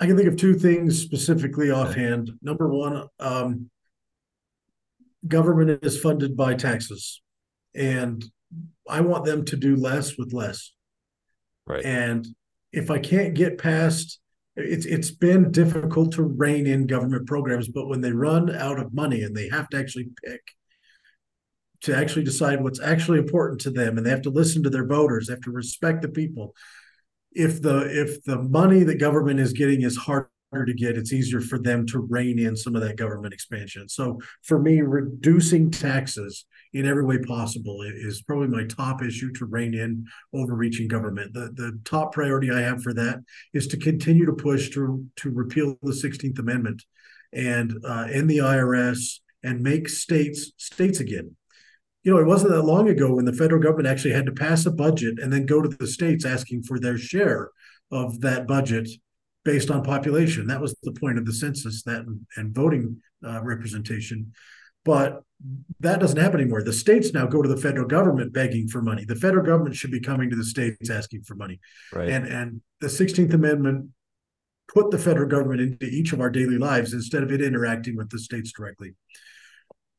I 0.00 0.06
can 0.06 0.16
think 0.16 0.28
of 0.28 0.36
two 0.36 0.54
things 0.54 0.98
specifically 0.98 1.70
offhand. 1.70 2.30
Number 2.40 2.68
one, 2.68 3.06
um, 3.18 3.70
government 5.28 5.84
is 5.84 6.00
funded 6.00 6.36
by 6.36 6.54
taxes, 6.54 7.20
and 7.74 8.24
I 8.88 9.02
want 9.02 9.26
them 9.26 9.44
to 9.44 9.56
do 9.56 9.76
less 9.76 10.16
with 10.16 10.32
less. 10.32 10.72
Right. 11.66 11.84
And 11.84 12.26
if 12.72 12.90
I 12.90 12.98
can't 12.98 13.34
get 13.34 13.58
past, 13.58 14.18
it's 14.56 14.86
it's 14.86 15.10
been 15.10 15.52
difficult 15.52 16.12
to 16.12 16.22
rein 16.22 16.66
in 16.66 16.86
government 16.86 17.26
programs, 17.26 17.68
but 17.68 17.88
when 17.88 18.00
they 18.00 18.12
run 18.12 18.56
out 18.56 18.80
of 18.80 18.94
money 18.94 19.22
and 19.22 19.36
they 19.36 19.50
have 19.50 19.68
to 19.68 19.78
actually 19.78 20.08
pick 20.24 20.40
to 21.82 21.96
actually 21.96 22.24
decide 22.24 22.62
what's 22.62 22.80
actually 22.80 23.18
important 23.18 23.60
to 23.62 23.70
them, 23.70 23.98
and 23.98 24.06
they 24.06 24.10
have 24.10 24.22
to 24.22 24.30
listen 24.30 24.62
to 24.62 24.70
their 24.70 24.86
voters, 24.86 25.26
they 25.26 25.34
have 25.34 25.42
to 25.42 25.50
respect 25.50 26.00
the 26.00 26.08
people 26.08 26.54
if 27.32 27.62
the 27.62 27.86
if 27.90 28.22
the 28.24 28.42
money 28.42 28.82
that 28.82 28.98
government 28.98 29.40
is 29.40 29.52
getting 29.52 29.82
is 29.82 29.96
harder 29.96 30.28
to 30.52 30.74
get, 30.74 30.96
it's 30.96 31.12
easier 31.12 31.40
for 31.40 31.58
them 31.58 31.86
to 31.86 32.00
rein 32.00 32.38
in 32.38 32.56
some 32.56 32.74
of 32.74 32.82
that 32.82 32.96
government 32.96 33.32
expansion. 33.32 33.88
So 33.88 34.18
for 34.42 34.58
me, 34.58 34.80
reducing 34.80 35.70
taxes 35.70 36.44
in 36.72 36.86
every 36.86 37.04
way 37.04 37.18
possible 37.18 37.82
is 37.82 38.22
probably 38.22 38.48
my 38.48 38.64
top 38.64 39.02
issue 39.02 39.32
to 39.34 39.46
rein 39.46 39.74
in 39.74 40.06
overreaching 40.34 40.88
government. 40.88 41.34
The 41.34 41.52
the 41.54 41.78
top 41.84 42.12
priority 42.12 42.50
I 42.50 42.60
have 42.60 42.82
for 42.82 42.92
that 42.94 43.20
is 43.52 43.66
to 43.68 43.76
continue 43.76 44.26
to 44.26 44.32
push 44.32 44.70
to 44.70 45.04
to 45.16 45.30
repeal 45.30 45.78
the 45.82 45.92
16th 45.92 46.38
Amendment 46.38 46.82
and 47.32 47.72
uh, 47.84 48.08
end 48.10 48.28
the 48.28 48.38
IRS 48.38 49.20
and 49.42 49.62
make 49.62 49.88
states 49.88 50.52
states 50.56 51.00
again 51.00 51.36
you 52.02 52.12
know, 52.12 52.18
it 52.18 52.26
wasn't 52.26 52.52
that 52.52 52.62
long 52.62 52.88
ago 52.88 53.14
when 53.14 53.24
the 53.24 53.32
federal 53.32 53.62
government 53.62 53.88
actually 53.88 54.12
had 54.12 54.26
to 54.26 54.32
pass 54.32 54.64
a 54.66 54.70
budget 54.70 55.18
and 55.18 55.32
then 55.32 55.46
go 55.46 55.60
to 55.60 55.68
the 55.68 55.86
states 55.86 56.24
asking 56.24 56.62
for 56.62 56.78
their 56.78 56.96
share 56.96 57.50
of 57.90 58.20
that 58.20 58.46
budget 58.46 58.88
based 59.44 59.70
on 59.70 59.82
population. 59.82 60.46
That 60.46 60.60
was 60.60 60.74
the 60.82 60.92
point 60.92 61.18
of 61.18 61.26
the 61.26 61.32
census 61.32 61.82
that 61.84 62.04
and 62.36 62.54
voting 62.54 63.02
uh, 63.26 63.42
representation. 63.42 64.32
But 64.84 65.22
that 65.80 66.00
doesn't 66.00 66.18
happen 66.18 66.40
anymore. 66.40 66.62
The 66.62 66.72
states 66.72 67.12
now 67.12 67.26
go 67.26 67.42
to 67.42 67.48
the 67.48 67.56
federal 67.56 67.86
government 67.86 68.32
begging 68.32 68.68
for 68.68 68.80
money. 68.80 69.04
The 69.04 69.16
federal 69.16 69.44
government 69.44 69.76
should 69.76 69.90
be 69.90 70.00
coming 70.00 70.30
to 70.30 70.36
the 70.36 70.44
states 70.44 70.88
asking 70.88 71.22
for 71.24 71.34
money. 71.34 71.60
Right. 71.92 72.08
And 72.08 72.26
and 72.26 72.62
the 72.80 72.86
16th 72.86 73.34
Amendment 73.34 73.90
put 74.72 74.90
the 74.90 74.98
federal 74.98 75.28
government 75.28 75.60
into 75.60 75.86
each 75.86 76.12
of 76.12 76.20
our 76.20 76.30
daily 76.30 76.56
lives 76.56 76.94
instead 76.94 77.22
of 77.22 77.32
it 77.32 77.42
interacting 77.42 77.96
with 77.96 78.08
the 78.10 78.18
states 78.18 78.52
directly. 78.52 78.94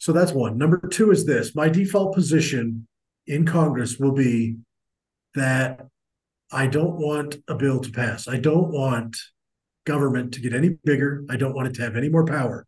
So 0.02 0.14
that's 0.14 0.32
one. 0.32 0.58
Number 0.58 0.80
two 0.80 1.12
is 1.12 1.28
this 1.28 1.54
my 1.54 1.70
default 1.70 2.16
position 2.16 2.88
in 3.28 3.46
Congress 3.46 4.00
will 4.00 4.14
be 4.14 4.58
that 5.36 5.86
I 6.52 6.66
don't 6.66 6.98
want 6.98 7.38
a 7.48 7.54
bill 7.54 7.80
to 7.82 7.92
pass. 7.92 8.28
I 8.28 8.38
don't 8.38 8.72
want 8.72 9.16
government 9.86 10.34
to 10.34 10.42
get 10.42 10.56
any 10.56 10.70
bigger. 10.84 11.24
I 11.30 11.36
don't 11.36 11.54
want 11.54 11.68
it 11.68 11.76
to 11.76 11.84
have 11.84 11.96
any 11.96 12.10
more 12.10 12.26
power. 12.26 12.66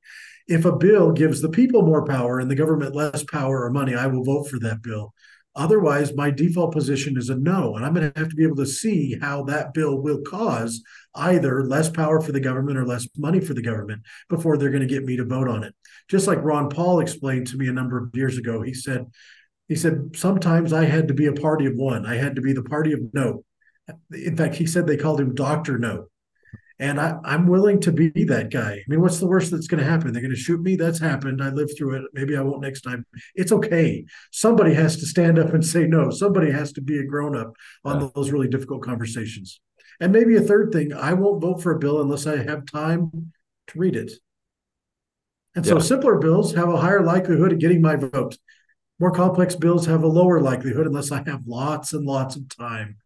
If 0.48 0.66
a 0.66 0.76
bill 0.76 1.12
gives 1.12 1.42
the 1.42 1.50
people 1.50 1.82
more 1.82 2.06
power 2.06 2.38
and 2.40 2.52
the 2.52 2.56
government 2.56 2.94
less 2.94 3.24
power 3.24 3.64
or 3.64 3.72
money, 3.72 3.96
I 3.96 4.06
will 4.06 4.24
vote 4.24 4.48
for 4.48 4.60
that 4.60 4.84
bill. 4.84 5.12
Otherwise, 5.56 6.16
my 6.16 6.32
default 6.32 6.74
position 6.74 7.16
is 7.18 7.30
a 7.30 7.36
no. 7.36 7.76
And 7.76 7.86
I'm 7.86 7.94
going 7.94 8.12
to 8.12 8.20
have 8.20 8.30
to 8.30 8.36
be 8.36 8.44
able 8.44 8.56
to 8.56 8.66
see 8.66 9.18
how 9.22 9.44
that 9.44 9.74
bill 9.74 10.02
will 10.02 10.22
cause 10.22 10.82
either 11.16 11.64
less 11.66 11.90
power 11.90 12.20
for 12.20 12.32
the 12.32 12.40
government 12.40 12.78
or 12.78 12.86
less 12.86 13.08
money 13.18 13.40
for 13.40 13.54
the 13.54 13.62
government 13.62 14.02
before 14.30 14.58
they're 14.58 14.72
going 14.72 14.88
to 14.88 14.94
get 14.94 15.04
me 15.04 15.16
to 15.18 15.26
vote 15.26 15.48
on 15.48 15.64
it. 15.64 15.76
Just 16.10 16.28
like 16.28 16.44
Ron 16.44 16.70
Paul 16.70 17.00
explained 17.00 17.48
to 17.48 17.58
me 17.58 17.68
a 17.68 17.74
number 17.74 17.98
of 17.98 18.16
years 18.16 18.38
ago, 18.38 18.62
he 18.62 18.74
said, 18.74 19.06
he 19.68 19.76
said, 19.76 20.16
sometimes 20.16 20.74
I 20.74 20.86
had 20.86 21.08
to 21.08 21.14
be 21.14 21.28
a 21.28 21.34
party 21.34 21.66
of 21.68 21.76
one. 21.76 22.06
I 22.06 22.16
had 22.16 22.36
to 22.36 22.42
be 22.42 22.54
the 22.54 22.64
party 22.64 22.94
of 22.94 23.00
no. 23.14 23.46
In 24.12 24.36
fact, 24.36 24.56
he 24.56 24.66
said 24.66 24.88
they 24.88 24.98
called 24.98 25.22
him 25.22 25.36
Dr. 25.36 25.78
No. 25.78 26.08
And 26.84 27.00
I, 27.00 27.18
am 27.24 27.48
willing 27.48 27.80
to 27.80 27.94
be 27.94 28.10
that 28.26 28.52
guy. 28.52 28.74
I 28.74 28.84
mean, 28.90 29.00
what's 29.00 29.20
the 29.20 29.26
worst 29.26 29.52
that's 29.52 29.68
going 29.68 29.82
to 29.82 29.90
happen? 29.90 30.12
They're 30.12 30.22
going 30.22 30.36
to 30.36 30.38
shoot 30.38 30.62
me. 30.62 30.76
That's 30.76 31.00
happened. 31.00 31.42
I 31.42 31.48
lived 31.48 31.78
through 31.78 31.96
it. 31.96 32.04
Maybe 32.12 32.36
I 32.36 32.42
won't 32.42 32.62
next 32.62 32.82
time. 32.82 33.06
It's 33.36 33.54
okay. 33.54 34.04
Somebody 34.32 34.74
has 34.74 34.98
to 34.98 35.06
stand 35.06 35.40
up 35.40 35.54
and 35.54 35.66
say 35.74 35.88
no. 35.88 36.10
Somebody 36.10 36.52
has 36.52 36.74
to 36.74 36.82
be 36.82 37.00
a 37.00 37.06
grown 37.06 37.38
up 37.38 37.54
on 37.86 38.02
yeah. 38.02 38.10
those 38.14 38.32
really 38.32 38.50
difficult 38.50 38.84
conversations. 38.84 39.62
And 40.02 40.12
maybe 40.12 40.36
a 40.36 40.42
third 40.42 40.74
thing, 40.74 40.92
I 40.92 41.14
won't 41.14 41.42
vote 41.42 41.64
for 41.64 41.72
a 41.72 41.80
bill 41.80 42.02
unless 42.02 42.28
I 42.28 42.44
have 42.44 42.66
time 42.66 43.32
to 43.68 43.80
read 43.80 43.96
it. 43.96 44.12
And 45.56 45.66
so 45.66 45.76
Yeah. 45.76 45.84
simpler 45.84 46.18
bills 46.18 46.54
have 46.54 46.68
a 46.68 46.82
higher 46.82 47.02
likelihood 47.02 47.54
of 47.54 47.60
getting 47.60 47.82
my 47.82 47.96
vote. 47.96 48.38
More 49.00 49.12
complex 49.12 49.56
bills 49.56 49.86
have 49.86 50.04
a 50.04 50.08
lower 50.08 50.42
likelihood 50.42 50.86
unless 50.86 51.14
I 51.14 51.24
have 51.28 51.48
lots 51.48 51.94
and 51.94 52.06
lots 52.06 52.36
of 52.36 52.50
time 52.50 52.98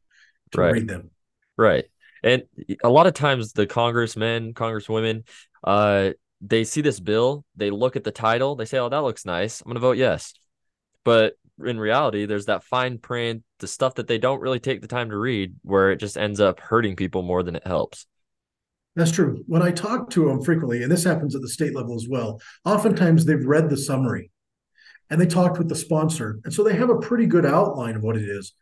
to 0.54 0.62
Right. 0.62 0.74
read 0.74 0.88
them. 0.88 1.12
Right. 1.58 1.86
And 2.24 2.44
a 2.84 2.90
lot 2.90 3.08
of 3.08 3.14
times 3.14 3.54
the 3.54 3.68
congressmen, 3.68 4.54
congresswomen, 4.54 5.28
uh, 5.64 6.12
they 6.42 6.64
see 6.64 6.82
this 6.82 7.00
bill, 7.00 7.46
they 7.56 7.70
look 7.70 7.96
at 7.96 8.04
the 8.04 8.12
title, 8.12 8.56
they 8.56 8.66
say, 8.66 8.78
Oh, 8.78 8.90
that 8.90 9.04
looks 9.04 9.26
nice. 9.26 9.62
I'm 9.62 9.70
gonna 9.70 9.80
vote 9.80 9.98
yes. 9.98 10.34
But 11.04 11.34
in 11.66 11.80
reality, 11.80 12.26
there's 12.26 12.46
that 12.46 12.64
fine 12.64 12.98
print, 12.98 13.44
the 13.60 13.68
stuff 13.68 13.96
that 13.96 14.08
they 14.08 14.18
don't 14.18 14.42
really 14.42 14.60
take 14.60 14.82
the 14.82 14.88
time 14.88 15.10
to 15.10 15.18
read, 15.18 15.56
where 15.64 15.92
it 15.92 15.98
just 15.98 16.18
ends 16.18 16.40
up 16.40 16.60
hurting 16.60 16.96
people 16.96 17.24
more 17.24 17.44
than 17.44 17.56
it 17.56 17.66
helps. 17.66 18.06
That's 18.96 19.12
true. 19.12 19.44
When 19.48 19.62
I 19.62 19.72
talk 19.72 20.10
to 20.12 20.26
them 20.26 20.42
frequently, 20.42 20.84
and 20.84 20.92
this 20.92 21.04
happens 21.04 21.36
at 21.36 21.42
the 21.42 21.50
state 21.50 21.76
level 21.76 21.96
as 21.96 22.08
well, 22.10 22.42
oftentimes 22.66 23.26
they've 23.26 23.46
read 23.46 23.70
the 23.70 23.78
summary 23.78 24.32
and 25.10 25.22
they 25.22 25.26
talked 25.26 25.58
with 25.58 25.70
the 25.70 25.76
sponsor. 25.76 26.40
And 26.44 26.54
so 26.54 26.64
they 26.64 26.76
have 26.76 26.90
a 26.90 27.00
pretty 27.00 27.28
good 27.28 27.46
outline 27.46 27.96
of 27.96 28.02
what 28.02 28.18
it 28.18 28.28
is, 28.28 28.54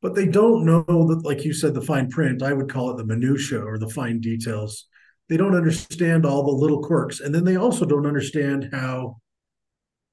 but 0.00 0.14
they 0.14 0.26
don't 0.26 0.64
know 0.64 0.84
that, 0.84 1.22
like 1.24 1.44
you 1.44 1.52
said, 1.52 1.74
the 1.74 1.82
fine 1.82 2.08
print, 2.08 2.42
I 2.42 2.52
would 2.52 2.70
call 2.70 2.90
it 2.90 2.96
the 2.96 3.04
minutia 3.04 3.60
or 3.60 3.78
the 3.78 3.88
fine 3.88 4.20
details. 4.20 4.86
They 5.28 5.36
don't 5.36 5.56
understand 5.56 6.24
all 6.24 6.44
the 6.44 6.52
little 6.52 6.82
quirks. 6.82 7.20
And 7.20 7.34
then 7.34 7.44
they 7.44 7.56
also 7.56 7.84
don't 7.84 8.06
understand 8.06 8.70
how 8.72 9.20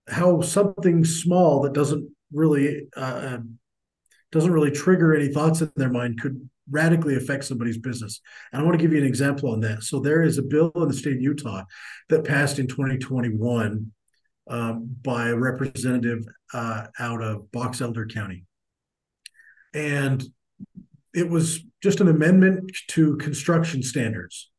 how 0.08 0.40
something 0.42 1.04
small 1.04 1.62
that 1.62 1.74
doesn't 1.74 2.08
really 2.32 2.88
uh, 2.96 3.38
doesn't 4.32 4.52
really 4.52 4.72
trigger 4.72 5.16
any 5.16 5.30
thoughts 5.30 5.62
in 5.62 5.72
their 5.76 5.90
mind 5.90 6.22
could 6.22 6.50
radically 6.70 7.16
affect 7.16 7.46
somebody's 7.46 7.78
business. 7.78 8.22
And 8.52 8.62
I 8.62 8.66
want 8.66 8.78
to 8.78 8.84
give 8.84 8.92
you 8.92 9.00
an 9.00 9.08
example 9.08 9.52
on 9.52 9.62
that. 9.62 9.84
So 9.84 10.00
there 10.00 10.24
is 10.24 10.38
a 10.38 10.44
bill 10.44 10.72
in 10.76 10.88
the 10.88 10.94
state 10.94 11.16
of 11.16 11.22
Utah 11.22 11.64
that 12.10 12.26
passed 12.26 12.60
in 12.60 12.68
2021 12.68 13.92
um, 14.48 14.96
by 15.02 15.30
a 15.30 15.36
representative 15.36 16.26
uh, 16.54 16.88
out 17.00 17.22
of 17.22 17.52
Box 17.52 17.82
Elder 17.82 18.08
County, 18.08 18.46
and 19.76 20.24
it 21.14 21.30
was 21.30 21.60
just 21.84 22.02
an 22.02 22.08
amendment 22.08 22.72
to 22.90 23.18
construction 23.18 23.84
standards. 23.84 24.50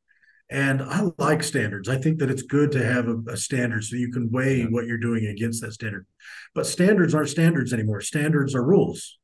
And 0.49 0.81
I 0.81 1.11
like 1.19 1.43
standards. 1.43 1.89
I 1.89 1.99
think 1.99 2.21
that 2.21 2.31
it's 2.31 2.43
good 2.43 2.71
to 2.73 2.85
have 2.87 3.09
a, 3.09 3.17
a 3.29 3.37
standard 3.37 3.83
so 3.83 3.97
you 3.97 4.13
can 4.13 4.31
weigh 4.31 4.59
Yeah. 4.59 4.67
what 4.67 4.87
you're 4.87 4.99
doing 4.99 5.27
against 5.27 5.61
that 5.63 5.73
standard. 5.73 6.07
But 6.55 6.67
standards 6.67 7.15
aren't 7.15 7.31
standards 7.31 7.73
anymore. 7.73 8.01
Standards 8.01 8.55
are 8.55 8.65
rules 8.65 9.19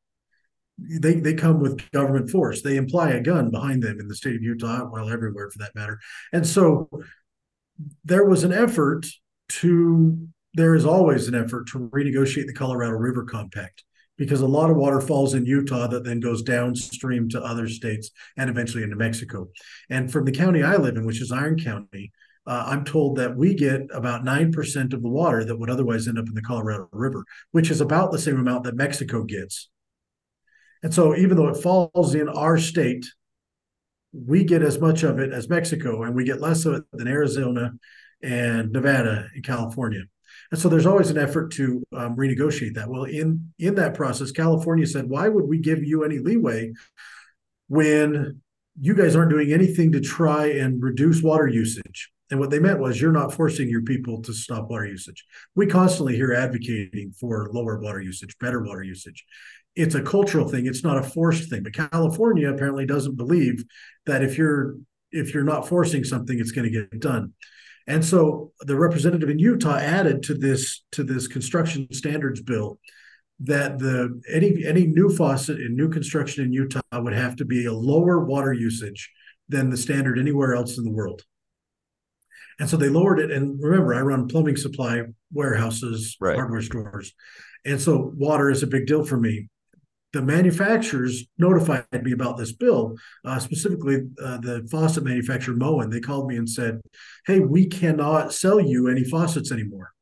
they 0.78 1.14
they 1.14 1.34
come 1.34 1.60
with 1.60 1.90
government 1.92 2.30
force. 2.30 2.62
They 2.62 2.76
imply 2.76 3.10
a 3.10 3.20
gun 3.20 3.50
behind 3.50 3.82
them 3.82 4.00
in 4.00 4.08
the 4.08 4.16
state 4.16 4.36
of 4.36 4.42
Utah, 4.42 4.88
well, 4.90 5.10
everywhere 5.10 5.50
for 5.50 5.58
that 5.58 5.74
matter. 5.74 6.00
And 6.32 6.46
so 6.46 6.88
there 8.04 8.24
was 8.24 8.44
an 8.44 8.52
effort 8.52 9.06
to. 9.60 10.28
There 10.54 10.74
is 10.74 10.84
always 10.84 11.28
an 11.28 11.34
effort 11.34 11.68
to 11.68 11.88
renegotiate 11.90 12.46
the 12.46 12.52
Colorado 12.52 12.92
River 12.92 13.24
Compact 13.24 13.84
because 14.22 14.40
a 14.40 14.46
lot 14.46 14.70
of 14.70 14.76
water 14.76 15.00
falls 15.00 15.34
in 15.34 15.44
Utah 15.44 15.88
that 15.88 16.04
then 16.04 16.20
goes 16.20 16.42
downstream 16.42 17.28
to 17.30 17.42
other 17.42 17.68
states 17.68 18.12
and 18.36 18.48
eventually 18.48 18.84
into 18.84 18.94
Mexico. 18.94 19.48
And 19.90 20.12
from 20.12 20.24
the 20.24 20.30
county 20.30 20.62
I 20.62 20.76
live 20.76 20.96
in, 20.96 21.04
which 21.04 21.20
is 21.20 21.32
Iron 21.32 21.58
County, 21.58 22.12
uh, 22.46 22.64
I'm 22.68 22.84
told 22.84 23.16
that 23.16 23.36
we 23.36 23.54
get 23.54 23.82
about 23.92 24.24
9% 24.24 24.92
of 24.92 25.02
the 25.02 25.08
water 25.08 25.44
that 25.44 25.58
would 25.58 25.70
otherwise 25.70 26.06
end 26.06 26.20
up 26.20 26.28
in 26.28 26.34
the 26.34 26.42
Colorado 26.42 26.88
River, 26.92 27.24
which 27.50 27.68
is 27.68 27.80
about 27.80 28.12
the 28.12 28.18
same 28.18 28.38
amount 28.38 28.62
that 28.62 28.76
Mexico 28.76 29.24
gets. 29.24 29.68
And 30.84 30.94
so, 30.94 31.16
even 31.16 31.36
though 31.36 31.48
it 31.48 31.60
falls 31.60 32.14
in 32.14 32.28
our 32.28 32.58
state, 32.58 33.06
we 34.12 34.44
get 34.44 34.62
as 34.62 34.78
much 34.78 35.02
of 35.02 35.18
it 35.18 35.32
as 35.32 35.48
Mexico, 35.48 36.04
and 36.04 36.14
we 36.14 36.24
get 36.24 36.40
less 36.40 36.64
of 36.64 36.74
it 36.74 36.84
than 36.92 37.08
Arizona 37.08 37.72
and 38.22 38.70
Nevada 38.70 39.28
and 39.34 39.44
California. 39.44 40.02
And 40.52 40.60
so, 40.60 40.68
there's 40.68 40.86
always 40.86 41.10
an 41.10 41.18
effort 41.18 41.50
to 41.52 41.82
um, 41.96 42.14
renegotiate 42.14 42.74
that. 42.74 42.88
Well, 42.88 43.04
in 43.04 43.52
in 43.58 43.74
that 43.76 43.94
process, 43.94 44.30
California 44.30 44.86
said, 44.86 45.08
"Why 45.08 45.28
would 45.28 45.48
we 45.48 45.58
give 45.58 45.82
you 45.82 46.04
any 46.04 46.18
leeway 46.18 46.72
when 47.68 48.42
you 48.80 48.94
guys 48.94 49.16
aren't 49.16 49.30
doing 49.30 49.52
anything 49.52 49.92
to 49.92 50.00
try 50.00 50.46
and 50.46 50.80
reduce 50.82 51.22
water 51.22 51.48
usage?" 51.48 52.10
And 52.30 52.38
what 52.38 52.50
they 52.50 52.58
meant 52.58 52.80
was, 52.80 52.98
you're 52.98 53.12
not 53.12 53.34
forcing 53.34 53.68
your 53.68 53.82
people 53.82 54.22
to 54.22 54.32
stop 54.32 54.70
water 54.70 54.86
usage. 54.86 55.26
We 55.54 55.66
constantly 55.66 56.16
hear 56.16 56.32
advocating 56.32 57.12
for 57.12 57.50
lower 57.52 57.78
water 57.78 58.00
usage, 58.00 58.38
better 58.38 58.62
water 58.62 58.82
usage 58.82 59.26
it's 59.74 59.94
a 59.94 60.02
cultural 60.02 60.48
thing 60.48 60.66
it's 60.66 60.84
not 60.84 60.98
a 60.98 61.02
forced 61.02 61.48
thing 61.48 61.62
but 61.62 61.72
california 61.72 62.52
apparently 62.52 62.86
doesn't 62.86 63.16
believe 63.16 63.64
that 64.06 64.22
if 64.22 64.36
you're 64.36 64.76
if 65.10 65.32
you're 65.32 65.44
not 65.44 65.66
forcing 65.68 66.04
something 66.04 66.38
it's 66.38 66.52
going 66.52 66.70
to 66.70 66.78
get 66.80 67.00
done 67.00 67.32
and 67.86 68.04
so 68.04 68.52
the 68.60 68.76
representative 68.76 69.28
in 69.28 69.38
utah 69.38 69.76
added 69.76 70.22
to 70.22 70.34
this 70.34 70.84
to 70.92 71.02
this 71.02 71.26
construction 71.26 71.86
standards 71.92 72.40
bill 72.40 72.78
that 73.40 73.78
the 73.78 74.20
any 74.32 74.64
any 74.64 74.86
new 74.86 75.08
faucet 75.08 75.58
in 75.60 75.74
new 75.74 75.88
construction 75.88 76.44
in 76.44 76.52
utah 76.52 76.80
would 76.94 77.12
have 77.12 77.34
to 77.36 77.44
be 77.44 77.66
a 77.66 77.72
lower 77.72 78.24
water 78.24 78.52
usage 78.52 79.10
than 79.48 79.70
the 79.70 79.76
standard 79.76 80.18
anywhere 80.18 80.54
else 80.54 80.78
in 80.78 80.84
the 80.84 80.90
world. 80.90 81.22
And 82.60 82.68
so 82.70 82.76
they 82.76 82.88
lowered 82.88 83.18
it 83.18 83.30
and 83.30 83.60
remember 83.60 83.94
i 83.94 84.00
run 84.00 84.28
plumbing 84.28 84.56
supply 84.56 85.02
warehouses 85.32 86.16
Right. 86.20 86.36
hardware 86.36 86.62
stores. 86.62 87.12
And 87.64 87.80
so 87.80 88.12
water 88.16 88.50
is 88.50 88.62
a 88.62 88.66
big 88.66 88.86
deal 88.86 89.04
for 89.04 89.16
me 89.18 89.48
the 90.12 90.22
manufacturers 90.22 91.24
notified 91.38 91.86
me 92.02 92.12
about 92.12 92.36
this 92.36 92.52
bill, 92.52 92.96
uh, 93.24 93.38
specifically 93.38 94.02
uh, 94.22 94.38
the 94.38 94.66
faucet 94.70 95.04
manufacturer 95.04 95.56
Moen. 95.56 95.90
They 95.90 96.00
called 96.00 96.28
me 96.28 96.36
and 96.36 96.48
said, 96.48 96.80
"Hey, 97.26 97.40
we 97.40 97.66
cannot 97.66 98.32
sell 98.32 98.60
you 98.60 98.88
any 98.88 99.04
faucets 99.04 99.50
anymore." 99.50 99.92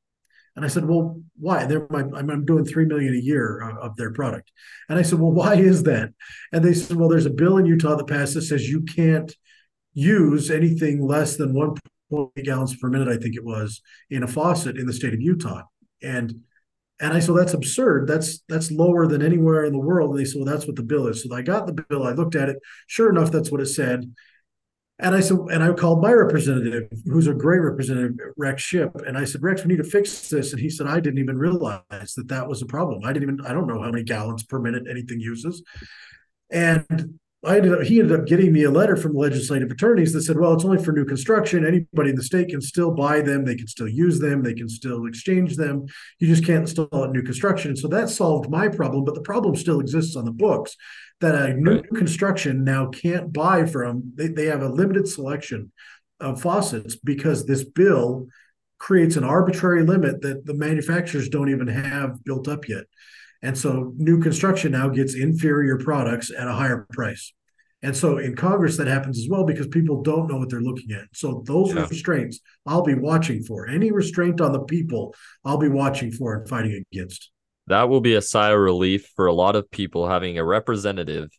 And 0.56 0.64
I 0.64 0.68
said, 0.68 0.86
"Well, 0.86 1.22
why? 1.38 1.66
They're 1.66 1.86
my, 1.90 2.04
I'm, 2.14 2.44
doing 2.44 2.64
three 2.64 2.86
million 2.86 3.14
a 3.14 3.18
year 3.18 3.60
of, 3.60 3.78
of 3.78 3.96
their 3.96 4.12
product." 4.12 4.50
And 4.88 4.98
I 4.98 5.02
said, 5.02 5.20
"Well, 5.20 5.32
why 5.32 5.54
is 5.54 5.84
that?" 5.84 6.10
And 6.52 6.64
they 6.64 6.74
said, 6.74 6.96
"Well, 6.96 7.08
there's 7.08 7.26
a 7.26 7.30
bill 7.30 7.58
in 7.58 7.66
Utah 7.66 7.94
that 7.94 8.08
passed 8.08 8.34
that 8.34 8.42
says 8.42 8.68
you 8.68 8.82
can't 8.82 9.34
use 9.94 10.50
anything 10.50 11.04
less 11.04 11.36
than 11.36 11.52
1.8 11.52 12.44
gallons 12.44 12.76
per 12.76 12.88
minute, 12.88 13.08
I 13.08 13.16
think 13.16 13.36
it 13.36 13.44
was, 13.44 13.80
in 14.08 14.22
a 14.22 14.28
faucet 14.28 14.76
in 14.76 14.86
the 14.86 14.92
state 14.92 15.14
of 15.14 15.20
Utah." 15.20 15.62
And 16.02 16.42
and 17.00 17.14
I 17.14 17.20
said, 17.20 17.34
that's 17.34 17.54
absurd. 17.54 18.06
That's 18.06 18.40
that's 18.48 18.70
lower 18.70 19.06
than 19.06 19.22
anywhere 19.22 19.64
in 19.64 19.72
the 19.72 19.78
world. 19.78 20.10
And 20.10 20.18
they 20.18 20.24
said, 20.24 20.42
well, 20.42 20.52
that's 20.52 20.66
what 20.66 20.76
the 20.76 20.82
bill 20.82 21.06
is. 21.06 21.22
So 21.22 21.34
I 21.34 21.42
got 21.42 21.66
the 21.66 21.84
bill. 21.88 22.06
I 22.06 22.12
looked 22.12 22.34
at 22.34 22.48
it. 22.48 22.58
Sure 22.86 23.08
enough, 23.08 23.32
that's 23.32 23.50
what 23.50 23.60
it 23.60 23.66
said. 23.66 24.12
And 24.98 25.14
I 25.14 25.20
said, 25.20 25.38
and 25.50 25.62
I 25.62 25.72
called 25.72 26.02
my 26.02 26.12
representative, 26.12 26.90
who's 27.06 27.26
a 27.26 27.32
great 27.32 27.60
representative, 27.60 28.16
Rex 28.36 28.62
Shipp. 28.62 28.94
And 29.06 29.16
I 29.16 29.24
said, 29.24 29.42
Rex, 29.42 29.62
we 29.62 29.68
need 29.68 29.82
to 29.82 29.84
fix 29.84 30.28
this. 30.28 30.52
And 30.52 30.60
he 30.60 30.68
said, 30.68 30.86
I 30.86 31.00
didn't 31.00 31.20
even 31.20 31.38
realize 31.38 32.12
that 32.16 32.28
that 32.28 32.46
was 32.46 32.60
a 32.60 32.66
problem. 32.66 33.02
I 33.02 33.14
didn't 33.14 33.30
even, 33.30 33.46
I 33.46 33.54
don't 33.54 33.66
know 33.66 33.80
how 33.80 33.90
many 33.90 34.04
gallons 34.04 34.42
per 34.42 34.58
minute 34.58 34.82
anything 34.90 35.18
uses. 35.18 35.62
And 36.50 37.18
I 37.42 37.56
ended 37.56 37.72
up, 37.72 37.82
he 37.82 38.00
ended 38.00 38.20
up 38.20 38.26
getting 38.26 38.52
me 38.52 38.64
a 38.64 38.70
letter 38.70 38.96
from 38.96 39.14
legislative 39.14 39.70
attorneys 39.70 40.12
that 40.12 40.22
said, 40.22 40.38
well, 40.38 40.52
it's 40.52 40.64
only 40.64 40.82
for 40.82 40.92
new 40.92 41.06
construction. 41.06 41.64
Anybody 41.64 42.10
in 42.10 42.16
the 42.16 42.22
state 42.22 42.50
can 42.50 42.60
still 42.60 42.90
buy 42.90 43.22
them. 43.22 43.46
They 43.46 43.54
can 43.54 43.66
still 43.66 43.88
use 43.88 44.20
them. 44.20 44.42
They 44.42 44.52
can 44.52 44.68
still 44.68 45.06
exchange 45.06 45.56
them. 45.56 45.86
You 46.18 46.28
just 46.28 46.44
can't 46.44 46.60
install 46.60 47.04
it 47.04 47.12
new 47.12 47.22
construction. 47.22 47.76
So 47.76 47.88
that 47.88 48.10
solved 48.10 48.50
my 48.50 48.68
problem, 48.68 49.04
but 49.04 49.14
the 49.14 49.22
problem 49.22 49.56
still 49.56 49.80
exists 49.80 50.16
on 50.16 50.26
the 50.26 50.32
books 50.32 50.76
that 51.22 51.34
a 51.34 51.54
new 51.54 51.80
construction 51.82 52.62
now 52.62 52.88
can't 52.88 53.32
buy 53.32 53.64
from. 53.64 54.12
They, 54.16 54.28
they 54.28 54.46
have 54.46 54.62
a 54.62 54.68
limited 54.68 55.08
selection 55.08 55.72
of 56.20 56.42
faucets 56.42 56.94
because 56.94 57.46
this 57.46 57.64
bill 57.64 58.26
creates 58.78 59.16
an 59.16 59.24
arbitrary 59.24 59.84
limit 59.84 60.20
that 60.22 60.44
the 60.44 60.54
manufacturers 60.54 61.30
don't 61.30 61.50
even 61.50 61.68
have 61.68 62.22
built 62.24 62.48
up 62.48 62.68
yet. 62.68 62.84
And 63.42 63.56
so 63.56 63.92
new 63.96 64.20
construction 64.20 64.72
now 64.72 64.88
gets 64.88 65.14
inferior 65.14 65.78
products 65.78 66.30
at 66.36 66.46
a 66.46 66.52
higher 66.52 66.86
price. 66.92 67.32
And 67.82 67.96
so 67.96 68.18
in 68.18 68.36
Congress, 68.36 68.76
that 68.76 68.86
happens 68.86 69.18
as 69.18 69.28
well 69.30 69.44
because 69.44 69.66
people 69.68 70.02
don't 70.02 70.28
know 70.28 70.36
what 70.36 70.50
they're 70.50 70.60
looking 70.60 70.92
at. 70.92 71.04
So 71.14 71.42
those 71.46 71.72
Yeah. 71.72 71.86
restraints 71.88 72.40
I'll 72.66 72.82
be 72.82 72.94
watching 72.94 73.42
for. 73.42 73.66
Any 73.66 73.90
restraint 73.90 74.40
on 74.42 74.52
the 74.52 74.60
people, 74.60 75.14
I'll 75.44 75.56
be 75.56 75.68
watching 75.68 76.12
for 76.12 76.36
and 76.36 76.48
fighting 76.48 76.84
against. 76.92 77.30
That 77.68 77.88
will 77.88 78.02
be 78.02 78.14
a 78.14 78.22
sigh 78.22 78.50
of 78.50 78.58
relief 78.58 79.10
for 79.16 79.26
a 79.26 79.32
lot 79.32 79.56
of 79.56 79.70
people 79.70 80.06
having 80.08 80.38
a 80.38 80.44
representative 80.44 81.30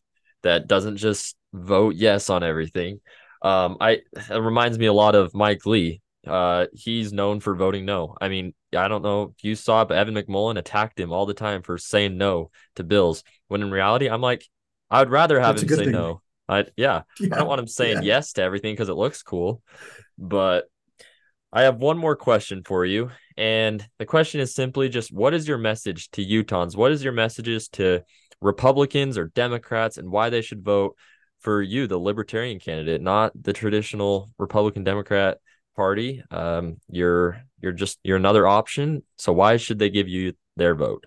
that 0.41 0.67
doesn't 0.67 0.97
just 0.97 1.35
vote 1.53 1.95
yes 1.95 2.29
on 2.31 2.41
everything. 2.41 3.01
Um, 3.43 3.77
I 3.79 3.99
it 4.15 4.41
reminds 4.41 4.79
me 4.79 4.87
a 4.87 4.93
lot 4.93 5.13
of 5.13 5.35
Mike 5.35 5.65
Lee. 5.67 6.01
Uh, 6.25 6.67
he's 6.73 7.11
known 7.11 7.39
for 7.39 7.55
voting 7.55 7.85
no. 7.85 8.15
I 8.21 8.29
mean, 8.29 8.53
I 8.75 8.87
don't 8.87 9.01
know 9.01 9.33
if 9.35 9.43
you 9.43 9.55
saw, 9.55 9.81
it, 9.81 9.87
but 9.87 9.97
Evan 9.97 10.15
McMullin 10.15 10.57
attacked 10.57 10.99
him 10.99 11.11
all 11.11 11.25
the 11.25 11.33
time 11.33 11.63
for 11.63 11.77
saying 11.77 12.17
no 12.17 12.51
to 12.75 12.83
bills. 12.83 13.23
When 13.47 13.61
in 13.61 13.71
reality, 13.71 14.07
I'm 14.07 14.21
like, 14.21 14.45
I 14.89 14.99
would 14.99 15.09
rather 15.09 15.39
have 15.39 15.55
That's 15.55 15.71
him 15.71 15.77
say 15.77 15.83
thing. 15.85 15.93
no. 15.93 16.21
I 16.47 16.65
yeah, 16.75 17.03
I 17.21 17.27
don't 17.27 17.47
want 17.47 17.61
him 17.61 17.67
saying 17.67 17.97
yeah. 17.97 18.15
yes 18.15 18.33
to 18.33 18.43
everything 18.43 18.73
because 18.73 18.89
it 18.89 18.93
looks 18.93 19.23
cool. 19.23 19.63
But 20.17 20.65
I 21.53 21.63
have 21.63 21.77
one 21.77 21.97
more 21.97 22.15
question 22.15 22.63
for 22.63 22.85
you. 22.85 23.11
And 23.37 23.85
the 23.97 24.05
question 24.05 24.41
is 24.41 24.53
simply 24.53 24.89
just 24.89 25.13
what 25.13 25.33
is 25.33 25.47
your 25.47 25.57
message 25.57 26.09
to 26.11 26.25
Utahns? 26.25 26.75
What 26.75 26.91
is 26.91 27.03
your 27.03 27.13
messages 27.13 27.69
to 27.69 28.03
Republicans 28.41 29.17
or 29.17 29.27
Democrats 29.27 29.97
and 29.97 30.11
why 30.11 30.29
they 30.29 30.41
should 30.41 30.63
vote 30.63 30.97
for 31.39 31.61
you, 31.61 31.87
the 31.87 31.97
libertarian 31.97 32.59
candidate, 32.59 33.01
not 33.01 33.31
the 33.41 33.53
traditional 33.53 34.31
Republican 34.37 34.83
Democrat 34.83 35.39
party. 35.75 36.23
Um, 36.31 36.77
you're 36.89 37.41
you're 37.61 37.71
just 37.71 37.99
you're 38.03 38.17
another 38.17 38.47
option. 38.47 39.03
So 39.17 39.31
why 39.33 39.57
should 39.57 39.79
they 39.79 39.89
give 39.89 40.07
you 40.07 40.33
their 40.57 40.75
vote? 40.75 41.05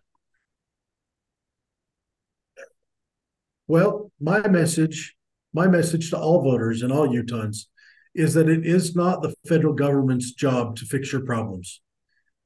Well, 3.67 4.11
my 4.21 4.47
message, 4.47 5.15
my 5.55 5.67
message 5.67 6.11
to 6.11 6.19
all 6.19 6.43
voters 6.43 6.83
and 6.83 6.93
all 6.93 7.09
Utahns 7.09 7.67
is 8.15 8.35
that 8.35 8.49
it 8.49 8.65
is 8.67 8.95
not 8.95 9.23
the 9.23 9.35
federal 9.49 9.73
government's 9.73 10.33
job 10.33 10.77
to 10.77 10.85
fix 10.85 11.13
your 11.13 11.25
problems. 11.25 11.81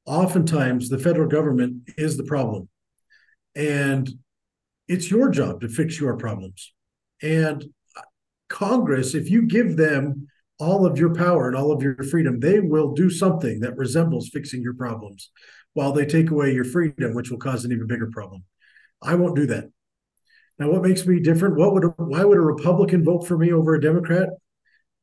Oftentimes, 0.07 0.89
the 0.89 0.99
federal 0.99 1.29
government 1.29 1.83
is 1.99 2.17
the 2.17 2.25
problem. 2.25 2.69
And 3.55 4.09
it's 4.87 5.11
your 5.11 5.29
job 5.29 5.61
to 5.61 5.69
fix 5.69 6.01
your 6.01 6.17
problems. 6.17 6.73
And 7.21 7.65
Congress, 8.49 9.15
if 9.15 9.31
you 9.31 9.43
give 9.43 9.77
them 9.77 10.29
all 10.59 10.85
of 10.85 10.99
your 10.99 11.15
power 11.15 11.49
and 11.49 11.57
all 11.57 11.73
of 11.73 11.83
your 11.83 12.03
freedom, 12.03 12.41
they 12.41 12.61
will 12.61 12.93
do 12.93 13.11
something 13.11 13.61
that 13.61 13.77
resembles 13.77 14.29
fixing 14.29 14.63
your 14.63 14.75
problems 14.75 15.31
while 15.75 15.93
they 15.93 16.05
take 16.05 16.31
away 16.31 16.53
your 16.53 16.65
freedom, 16.65 17.15
which 17.15 17.31
will 17.31 17.39
cause 17.39 17.65
an 17.65 17.73
even 17.73 17.87
bigger 17.87 18.11
problem. 18.11 18.45
I 19.01 19.15
won't 19.15 19.37
do 19.37 19.47
that. 19.47 19.71
Now, 20.59 20.71
what 20.71 20.83
makes 20.83 21.07
me 21.07 21.21
different? 21.21 21.57
What 21.57 21.73
would 21.73 21.85
why 21.99 22.25
would 22.25 22.37
a 22.37 22.41
Republican 22.41 23.05
vote 23.05 23.27
for 23.27 23.39
me 23.39 23.53
over 23.53 23.75
a 23.75 23.81
Democrat? 23.81 24.31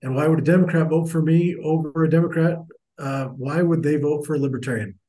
And 0.02 0.14
why 0.16 0.28
would 0.28 0.40
a 0.40 0.44
Democrat 0.44 0.90
vote 0.90 1.10
for 1.10 1.22
me 1.22 1.56
over 1.64 2.04
a 2.04 2.10
Democrat? 2.10 2.60
Uh, 2.98 3.26
why 3.28 3.62
would 3.62 3.82
they 3.82 3.96
vote 3.96 4.26
for 4.26 4.36
a 4.36 4.40
Libertarian? 4.40 5.00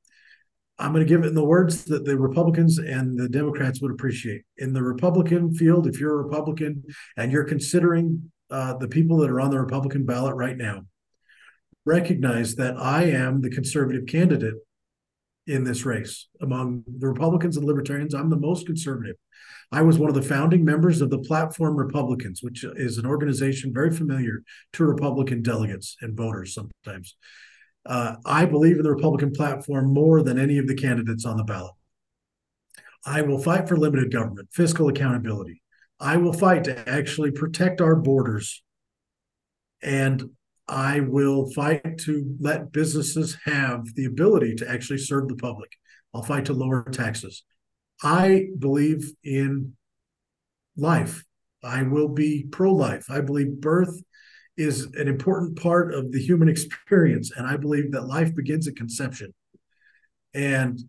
I'm 0.79 0.93
going 0.93 1.05
to 1.05 1.09
give 1.09 1.25
it 1.25 1.29
in 1.29 1.35
the 1.35 1.45
words 1.45 1.85
that 1.87 2.05
the 2.05 2.19
Republicans 2.19 2.79
and 2.79 3.19
the 3.19 3.29
Democrats 3.29 3.81
would 3.81 3.91
appreciate. 3.91 4.43
In 4.59 4.73
the 4.73 4.83
Republican 4.83 5.55
field, 5.55 5.87
if 5.87 5.99
you're 5.99 6.21
a 6.21 6.23
Republican 6.23 6.85
and 7.17 7.33
you're 7.33 7.45
considering 7.45 8.31
uh, 8.51 8.75
the 8.75 8.89
people 8.89 9.19
that 9.19 9.31
are 9.31 9.41
on 9.41 9.51
the 9.51 9.61
Republican 9.61 10.05
ballot 10.05 10.35
right 10.35 10.57
now, 10.57 10.87
recognize 11.85 12.57
that 12.57 12.77
I 12.77 13.05
am 13.05 13.41
the 13.41 13.51
conservative 13.51 14.07
candidate 14.07 14.55
in 15.47 15.65
this 15.65 15.85
race. 15.85 16.27
Among 16.41 16.85
the 16.87 17.07
Republicans 17.07 17.57
and 17.57 17.65
Libertarians, 17.65 18.15
I'm 18.15 18.31
the 18.31 18.37
most 18.37 18.67
conservative. 18.67 19.17
I 19.73 19.83
was 19.83 19.99
one 19.99 20.09
of 20.09 20.15
the 20.15 20.23
founding 20.23 20.65
members 20.65 21.01
of 21.01 21.11
the 21.11 21.19
Platform 21.19 21.77
Republicans, 21.77 22.43
which 22.43 22.65
is 22.65 22.99
an 22.99 23.07
organization 23.07 23.73
very 23.73 23.91
familiar 23.91 24.43
to 24.75 24.85
Republican 24.85 25.43
delegates 25.43 25.97
and 26.01 26.17
voters 26.17 26.55
sometimes. 26.55 27.17
Uh, 27.85 28.17
I 28.25 28.47
believe 28.47 28.77
in 28.77 28.83
the 28.83 28.91
Republican 28.91 29.33
platform 29.33 29.93
more 29.93 30.23
than 30.23 30.39
any 30.39 30.59
of 30.59 30.67
the 30.67 30.75
candidates 30.75 31.25
on 31.25 31.37
the 31.37 31.45
ballot. 31.45 31.75
I 33.05 33.23
will 33.23 33.39
fight 33.39 33.69
for 33.69 33.77
limited 33.77 34.13
government, 34.13 34.49
fiscal 34.53 34.89
accountability. 34.89 35.63
I 35.99 36.17
will 36.17 36.33
fight 36.33 36.65
to 36.65 36.89
actually 36.89 37.31
protect 37.31 37.81
our 37.81 37.97
borders. 37.97 38.63
And 39.83 40.31
I 40.69 41.01
will 41.01 41.51
fight 41.53 41.99
to 41.99 42.37
let 42.41 42.73
businesses 42.73 43.37
have 43.45 43.95
the 43.95 44.05
ability 44.07 44.57
to 44.57 44.71
actually 44.71 44.99
serve 44.99 45.29
the 45.29 45.37
public. 45.37 45.71
I'll 46.13 46.23
fight 46.23 46.47
to 46.47 46.53
lower 46.53 46.83
taxes. 46.91 47.45
I 48.03 48.47
believe 48.59 49.11
in 49.23 49.75
life. 50.77 51.25
I 51.63 51.83
will 51.83 52.09
be 52.09 52.47
pro 52.51 52.73
life. 52.73 53.07
I 53.11 53.21
believe 53.21 53.61
birth 53.61 54.03
is 54.57 54.85
an 54.95 55.09
important 55.09 55.61
part 55.61 55.95
of 55.95 56.13
the 56.13 56.21
human 56.21 56.49
experience. 56.49 57.31
And 57.37 57.47
I 57.47 57.57
believe 57.57 57.93
that 57.93 58.07
life 58.07 58.35
begins 58.35 58.67
at 58.67 58.77
conception. 58.77 59.35
And 60.35 60.81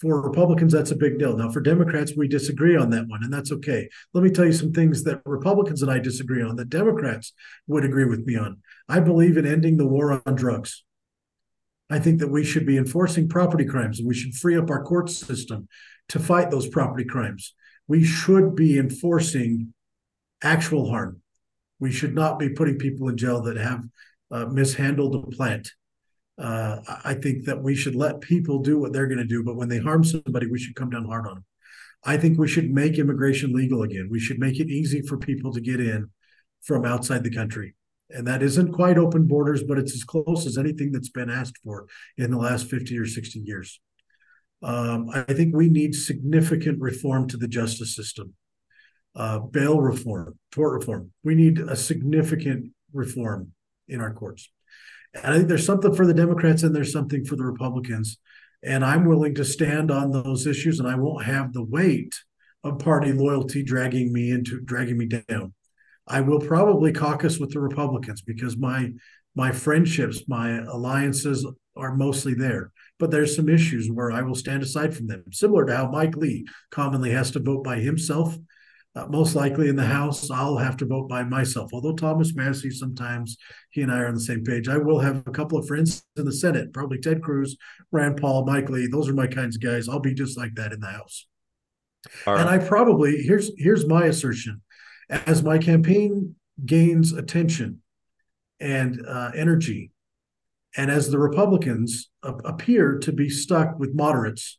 for 0.00 0.20
Republicans, 0.20 0.72
that's 0.72 0.92
a 0.92 0.96
big 0.96 1.18
deal. 1.18 1.36
Now, 1.36 1.50
for 1.50 1.60
Democrats, 1.60 2.12
we 2.16 2.28
disagree 2.28 2.76
on 2.76 2.90
that 2.90 3.08
one, 3.08 3.24
and 3.24 3.32
that's 3.32 3.50
okay. 3.52 3.88
Let 4.14 4.22
me 4.22 4.30
tell 4.30 4.44
you 4.44 4.52
some 4.52 4.72
things 4.72 5.02
that 5.04 5.22
Republicans 5.24 5.82
and 5.82 5.90
I 5.90 5.98
disagree 5.98 6.42
on 6.42 6.56
that 6.56 6.70
Democrats 6.70 7.32
would 7.66 7.84
agree 7.84 8.04
with 8.04 8.24
me 8.24 8.36
on. 8.36 8.58
I 8.88 9.00
believe 9.00 9.36
in 9.36 9.46
ending 9.46 9.76
the 9.76 9.86
war 9.86 10.22
on 10.24 10.34
drugs. 10.34 10.84
I 11.90 11.98
think 11.98 12.20
that 12.20 12.30
we 12.30 12.44
should 12.44 12.66
be 12.66 12.76
enforcing 12.76 13.28
property 13.28 13.64
crimes 13.64 13.98
and 13.98 14.06
we 14.06 14.14
should 14.14 14.34
free 14.34 14.56
up 14.56 14.70
our 14.70 14.84
court 14.84 15.08
system 15.08 15.68
to 16.10 16.18
fight 16.18 16.50
those 16.50 16.68
property 16.68 17.04
crimes. 17.04 17.54
We 17.86 18.04
should 18.04 18.54
be 18.54 18.78
enforcing 18.78 19.72
actual 20.42 20.90
harm. 20.90 21.22
We 21.80 21.90
should 21.90 22.14
not 22.14 22.38
be 22.38 22.50
putting 22.50 22.78
people 22.78 23.08
in 23.08 23.16
jail 23.16 23.40
that 23.42 23.56
have 23.56 23.84
uh, 24.30 24.46
mishandled 24.46 25.14
a 25.14 25.36
plant. 25.36 25.70
Uh, 26.38 26.78
I 27.04 27.14
think 27.14 27.44
that 27.46 27.62
we 27.62 27.74
should 27.74 27.96
let 27.96 28.20
people 28.20 28.60
do 28.60 28.78
what 28.78 28.92
they're 28.92 29.08
going 29.08 29.18
to 29.18 29.24
do, 29.24 29.42
but 29.42 29.56
when 29.56 29.68
they 29.68 29.78
harm 29.78 30.04
somebody, 30.04 30.46
we 30.46 30.58
should 30.58 30.76
come 30.76 30.90
down 30.90 31.04
hard 31.04 31.26
on 31.26 31.34
them. 31.34 31.44
I 32.04 32.16
think 32.16 32.38
we 32.38 32.46
should 32.46 32.70
make 32.70 32.98
immigration 32.98 33.52
legal 33.52 33.82
again. 33.82 34.08
We 34.10 34.20
should 34.20 34.38
make 34.38 34.60
it 34.60 34.68
easy 34.68 35.02
for 35.02 35.18
people 35.18 35.52
to 35.52 35.60
get 35.60 35.80
in 35.80 36.10
from 36.62 36.84
outside 36.84 37.24
the 37.24 37.34
country. 37.34 37.74
And 38.10 38.26
that 38.26 38.42
isn't 38.42 38.72
quite 38.72 38.98
open 38.98 39.26
borders, 39.26 39.64
but 39.64 39.78
it's 39.78 39.94
as 39.94 40.04
close 40.04 40.46
as 40.46 40.56
anything 40.56 40.92
that's 40.92 41.10
been 41.10 41.28
asked 41.28 41.58
for 41.64 41.86
in 42.16 42.30
the 42.30 42.38
last 42.38 42.70
50 42.70 42.96
or 42.98 43.06
60 43.06 43.40
years. 43.40 43.80
Um, 44.62 45.10
I 45.12 45.22
think 45.34 45.54
we 45.54 45.68
need 45.68 45.94
significant 45.94 46.80
reform 46.80 47.28
to 47.28 47.36
the 47.36 47.48
justice 47.48 47.94
system 47.94 48.34
uh, 49.14 49.40
bail 49.40 49.80
reform, 49.80 50.38
tort 50.52 50.74
reform. 50.74 51.12
We 51.24 51.34
need 51.34 51.58
a 51.58 51.74
significant 51.74 52.72
reform 52.92 53.52
in 53.88 54.00
our 54.00 54.12
courts. 54.12 54.50
And 55.14 55.32
I 55.32 55.36
think 55.36 55.48
there's 55.48 55.66
something 55.66 55.94
for 55.94 56.06
the 56.06 56.14
Democrats 56.14 56.62
and 56.62 56.74
there's 56.74 56.92
something 56.92 57.24
for 57.24 57.36
the 57.36 57.44
Republicans. 57.44 58.18
And 58.62 58.84
I'm 58.84 59.04
willing 59.04 59.34
to 59.36 59.44
stand 59.44 59.90
on 59.90 60.10
those 60.10 60.46
issues, 60.46 60.80
and 60.80 60.88
I 60.88 60.96
won't 60.96 61.24
have 61.24 61.52
the 61.52 61.62
weight 61.62 62.14
of 62.64 62.80
party 62.80 63.12
loyalty 63.12 63.62
dragging 63.62 64.12
me 64.12 64.30
into 64.30 64.60
dragging 64.60 64.98
me 64.98 65.06
down. 65.06 65.54
I 66.06 66.22
will 66.22 66.40
probably 66.40 66.92
caucus 66.92 67.38
with 67.38 67.52
the 67.52 67.60
Republicans 67.60 68.22
because 68.22 68.56
my 68.56 68.92
my 69.36 69.52
friendships, 69.52 70.22
my 70.26 70.58
alliances 70.58 71.46
are 71.76 71.94
mostly 71.94 72.34
there. 72.34 72.72
But 72.98 73.12
there's 73.12 73.36
some 73.36 73.48
issues 73.48 73.88
where 73.88 74.10
I 74.10 74.22
will 74.22 74.34
stand 74.34 74.64
aside 74.64 74.96
from 74.96 75.06
them, 75.06 75.22
similar 75.30 75.64
to 75.66 75.76
how 75.76 75.90
Mike 75.90 76.16
Lee 76.16 76.44
commonly 76.70 77.10
has 77.10 77.30
to 77.32 77.38
vote 77.38 77.62
by 77.62 77.76
himself 77.76 78.36
uh, 78.94 79.06
most 79.06 79.34
likely 79.34 79.68
in 79.68 79.76
the 79.76 79.84
House, 79.84 80.30
I'll 80.30 80.56
have 80.56 80.76
to 80.78 80.86
vote 80.86 81.08
by 81.08 81.22
myself. 81.22 81.70
Although 81.72 81.94
Thomas 81.94 82.34
Massie, 82.34 82.70
sometimes 82.70 83.36
he 83.70 83.82
and 83.82 83.92
I 83.92 84.00
are 84.00 84.08
on 84.08 84.14
the 84.14 84.20
same 84.20 84.42
page. 84.42 84.68
I 84.68 84.78
will 84.78 84.98
have 84.98 85.22
a 85.26 85.30
couple 85.30 85.58
of 85.58 85.66
friends 85.66 86.02
in 86.16 86.24
the 86.24 86.32
Senate, 86.32 86.72
probably 86.72 86.98
Ted 86.98 87.22
Cruz, 87.22 87.56
Rand 87.92 88.16
Paul, 88.16 88.44
Mike 88.44 88.68
Lee. 88.68 88.88
Those 88.90 89.08
are 89.08 89.14
my 89.14 89.26
kinds 89.26 89.56
of 89.56 89.62
guys. 89.62 89.88
I'll 89.88 90.00
be 90.00 90.14
just 90.14 90.38
like 90.38 90.54
that 90.54 90.72
in 90.72 90.80
the 90.80 90.88
House. 90.88 91.26
Right. 92.26 92.40
And 92.40 92.48
I 92.48 92.58
probably 92.58 93.22
here's 93.22 93.50
here's 93.58 93.86
my 93.86 94.06
assertion: 94.06 94.62
as 95.10 95.42
my 95.42 95.58
campaign 95.58 96.36
gains 96.64 97.12
attention 97.12 97.82
and 98.60 99.00
uh, 99.06 99.32
energy, 99.34 99.90
and 100.76 100.90
as 100.90 101.10
the 101.10 101.18
Republicans 101.18 102.10
appear 102.22 102.98
to 102.98 103.12
be 103.12 103.28
stuck 103.28 103.78
with 103.78 103.94
moderates 103.94 104.58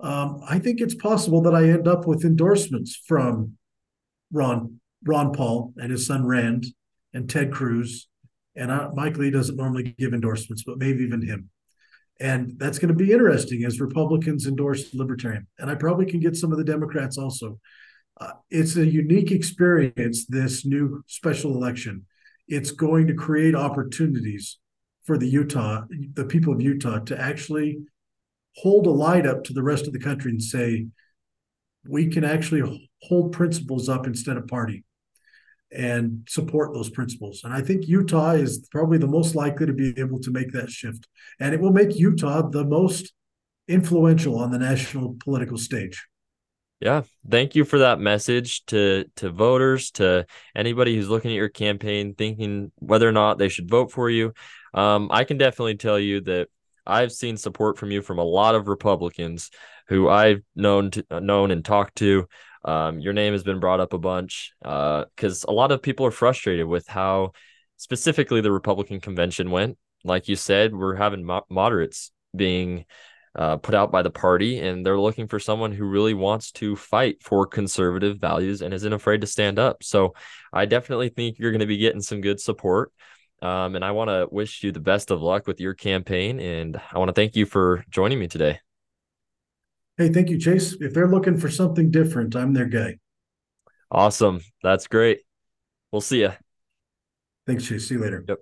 um, 0.00 0.40
I 0.48 0.58
think 0.58 0.80
it's 0.80 0.94
possible 0.94 1.42
that 1.42 1.54
I 1.54 1.70
end 1.70 1.88
up 1.88 2.06
with 2.06 2.24
endorsements 2.24 2.96
from 3.06 3.54
Ron 4.32 4.80
Ron 5.04 5.32
Paul 5.32 5.72
and 5.76 5.90
his 5.90 6.06
son 6.06 6.26
Rand 6.26 6.66
and 7.14 7.28
Ted 7.28 7.52
Cruz, 7.52 8.08
and 8.56 8.72
I, 8.72 8.88
Mike 8.94 9.16
Lee 9.16 9.30
doesn't 9.30 9.56
normally 9.56 9.94
give 9.98 10.12
endorsements, 10.12 10.64
but 10.64 10.78
maybe 10.78 11.04
even 11.04 11.22
him. 11.22 11.50
And 12.20 12.58
that's 12.58 12.78
going 12.78 12.88
to 12.88 12.94
be 12.94 13.12
interesting 13.12 13.64
as 13.64 13.80
Republicans 13.80 14.46
endorse 14.46 14.92
Libertarian, 14.94 15.46
and 15.58 15.70
I 15.70 15.74
probably 15.74 16.06
can 16.06 16.20
get 16.20 16.36
some 16.36 16.52
of 16.52 16.58
the 16.58 16.64
Democrats 16.64 17.16
also. 17.18 17.58
Uh, 18.20 18.32
it's 18.50 18.76
a 18.76 18.84
unique 18.84 19.30
experience. 19.30 20.26
This 20.26 20.66
new 20.66 21.04
special 21.06 21.54
election, 21.54 22.06
it's 22.48 22.72
going 22.72 23.06
to 23.06 23.14
create 23.14 23.54
opportunities 23.54 24.58
for 25.04 25.16
the 25.16 25.28
Utah, 25.28 25.84
the 26.14 26.24
people 26.24 26.52
of 26.52 26.60
Utah, 26.60 26.98
to 26.98 27.18
actually 27.18 27.78
hold 28.60 28.86
a 28.86 28.90
light 28.90 29.26
up 29.26 29.44
to 29.44 29.52
the 29.52 29.62
rest 29.62 29.86
of 29.86 29.92
the 29.92 30.00
country 30.00 30.30
and 30.30 30.42
say, 30.42 30.86
we 31.86 32.08
can 32.08 32.24
actually 32.24 32.90
hold 33.02 33.32
principles 33.32 33.88
up 33.88 34.06
instead 34.06 34.36
of 34.36 34.46
party 34.46 34.84
and 35.70 36.26
support 36.28 36.74
those 36.74 36.90
principles. 36.90 37.42
And 37.44 37.52
I 37.52 37.60
think 37.60 37.86
Utah 37.86 38.32
is 38.32 38.66
probably 38.70 38.98
the 38.98 39.06
most 39.06 39.34
likely 39.34 39.66
to 39.66 39.72
be 39.72 39.94
able 39.98 40.18
to 40.20 40.30
make 40.30 40.52
that 40.52 40.70
shift. 40.70 41.06
And 41.40 41.54
it 41.54 41.60
will 41.60 41.72
make 41.72 41.94
Utah 41.96 42.48
the 42.48 42.64
most 42.64 43.12
influential 43.68 44.38
on 44.38 44.50
the 44.50 44.58
national 44.58 45.16
political 45.22 45.58
stage. 45.58 46.06
Yeah, 46.80 47.02
thank 47.28 47.54
you 47.54 47.64
for 47.64 47.80
that 47.80 47.98
message 47.98 48.64
to 48.66 49.04
to 49.16 49.30
voters, 49.30 49.90
to 49.92 50.26
anybody 50.54 50.94
who's 50.94 51.08
looking 51.08 51.32
at 51.32 51.34
your 51.34 51.48
campaign 51.48 52.14
thinking 52.14 52.70
whether 52.76 53.08
or 53.08 53.12
not 53.12 53.36
they 53.36 53.48
should 53.48 53.68
vote 53.68 53.90
for 53.90 54.08
you. 54.08 54.32
Um, 54.74 55.08
I 55.10 55.24
can 55.24 55.38
definitely 55.38 55.76
tell 55.76 55.98
you 55.98 56.20
that 56.22 56.48
I've 56.88 57.12
seen 57.12 57.36
support 57.36 57.78
from 57.78 57.90
you 57.90 58.02
from 58.02 58.18
a 58.18 58.24
lot 58.24 58.54
of 58.54 58.68
Republicans 58.68 59.50
who 59.88 60.08
I've 60.08 60.42
known 60.56 60.90
to, 60.92 61.04
uh, 61.10 61.20
known 61.20 61.50
and 61.50 61.64
talked 61.64 61.96
to. 61.96 62.26
Um, 62.64 63.00
your 63.00 63.12
name 63.12 63.32
has 63.32 63.44
been 63.44 63.60
brought 63.60 63.80
up 63.80 63.92
a 63.92 63.98
bunch 63.98 64.52
because 64.60 65.44
uh, 65.44 65.50
a 65.50 65.52
lot 65.52 65.72
of 65.72 65.82
people 65.82 66.06
are 66.06 66.10
frustrated 66.10 66.66
with 66.66 66.86
how 66.88 67.32
specifically 67.76 68.40
the 68.40 68.52
Republican 68.52 69.00
convention 69.00 69.50
went. 69.50 69.78
Like 70.04 70.28
you 70.28 70.36
said, 70.36 70.74
we're 70.74 70.96
having 70.96 71.24
mo- 71.24 71.46
moderates 71.48 72.10
being 72.34 72.84
uh, 73.34 73.56
put 73.56 73.74
out 73.74 73.92
by 73.92 74.02
the 74.02 74.10
party, 74.10 74.58
and 74.58 74.84
they're 74.84 74.98
looking 74.98 75.28
for 75.28 75.38
someone 75.38 75.70
who 75.72 75.84
really 75.84 76.14
wants 76.14 76.50
to 76.52 76.74
fight 76.74 77.22
for 77.22 77.46
conservative 77.46 78.18
values 78.18 78.62
and 78.62 78.74
isn't 78.74 78.92
afraid 78.92 79.20
to 79.20 79.26
stand 79.26 79.58
up. 79.58 79.82
So 79.82 80.14
I 80.52 80.66
definitely 80.66 81.10
think 81.10 81.38
you're 81.38 81.52
going 81.52 81.60
to 81.60 81.66
be 81.66 81.76
getting 81.76 82.00
some 82.00 82.20
good 82.20 82.40
support. 82.40 82.92
Um, 83.40 83.76
and 83.76 83.84
I 83.84 83.92
want 83.92 84.08
to 84.08 84.26
wish 84.30 84.64
you 84.64 84.72
the 84.72 84.80
best 84.80 85.10
of 85.10 85.22
luck 85.22 85.46
with 85.46 85.60
your 85.60 85.74
campaign. 85.74 86.40
And 86.40 86.80
I 86.92 86.98
want 86.98 87.08
to 87.08 87.12
thank 87.12 87.36
you 87.36 87.46
for 87.46 87.84
joining 87.90 88.18
me 88.18 88.26
today. 88.26 88.60
Hey, 89.96 90.10
thank 90.12 90.28
you, 90.28 90.38
Chayse. 90.38 90.80
If 90.80 90.94
they're 90.94 91.08
looking 91.08 91.36
for 91.36 91.50
something 91.50 91.90
different, 91.90 92.36
I'm 92.36 92.52
their 92.52 92.66
guy. 92.66 92.98
Awesome. 93.90 94.40
That's 94.62 94.86
great. 94.86 95.20
We'll 95.90 96.00
see 96.00 96.20
you. 96.20 96.32
Thanks, 97.46 97.64
Chayse. 97.64 97.82
See 97.82 97.94
you 97.94 98.00
later. 98.00 98.24
Yep. 98.28 98.38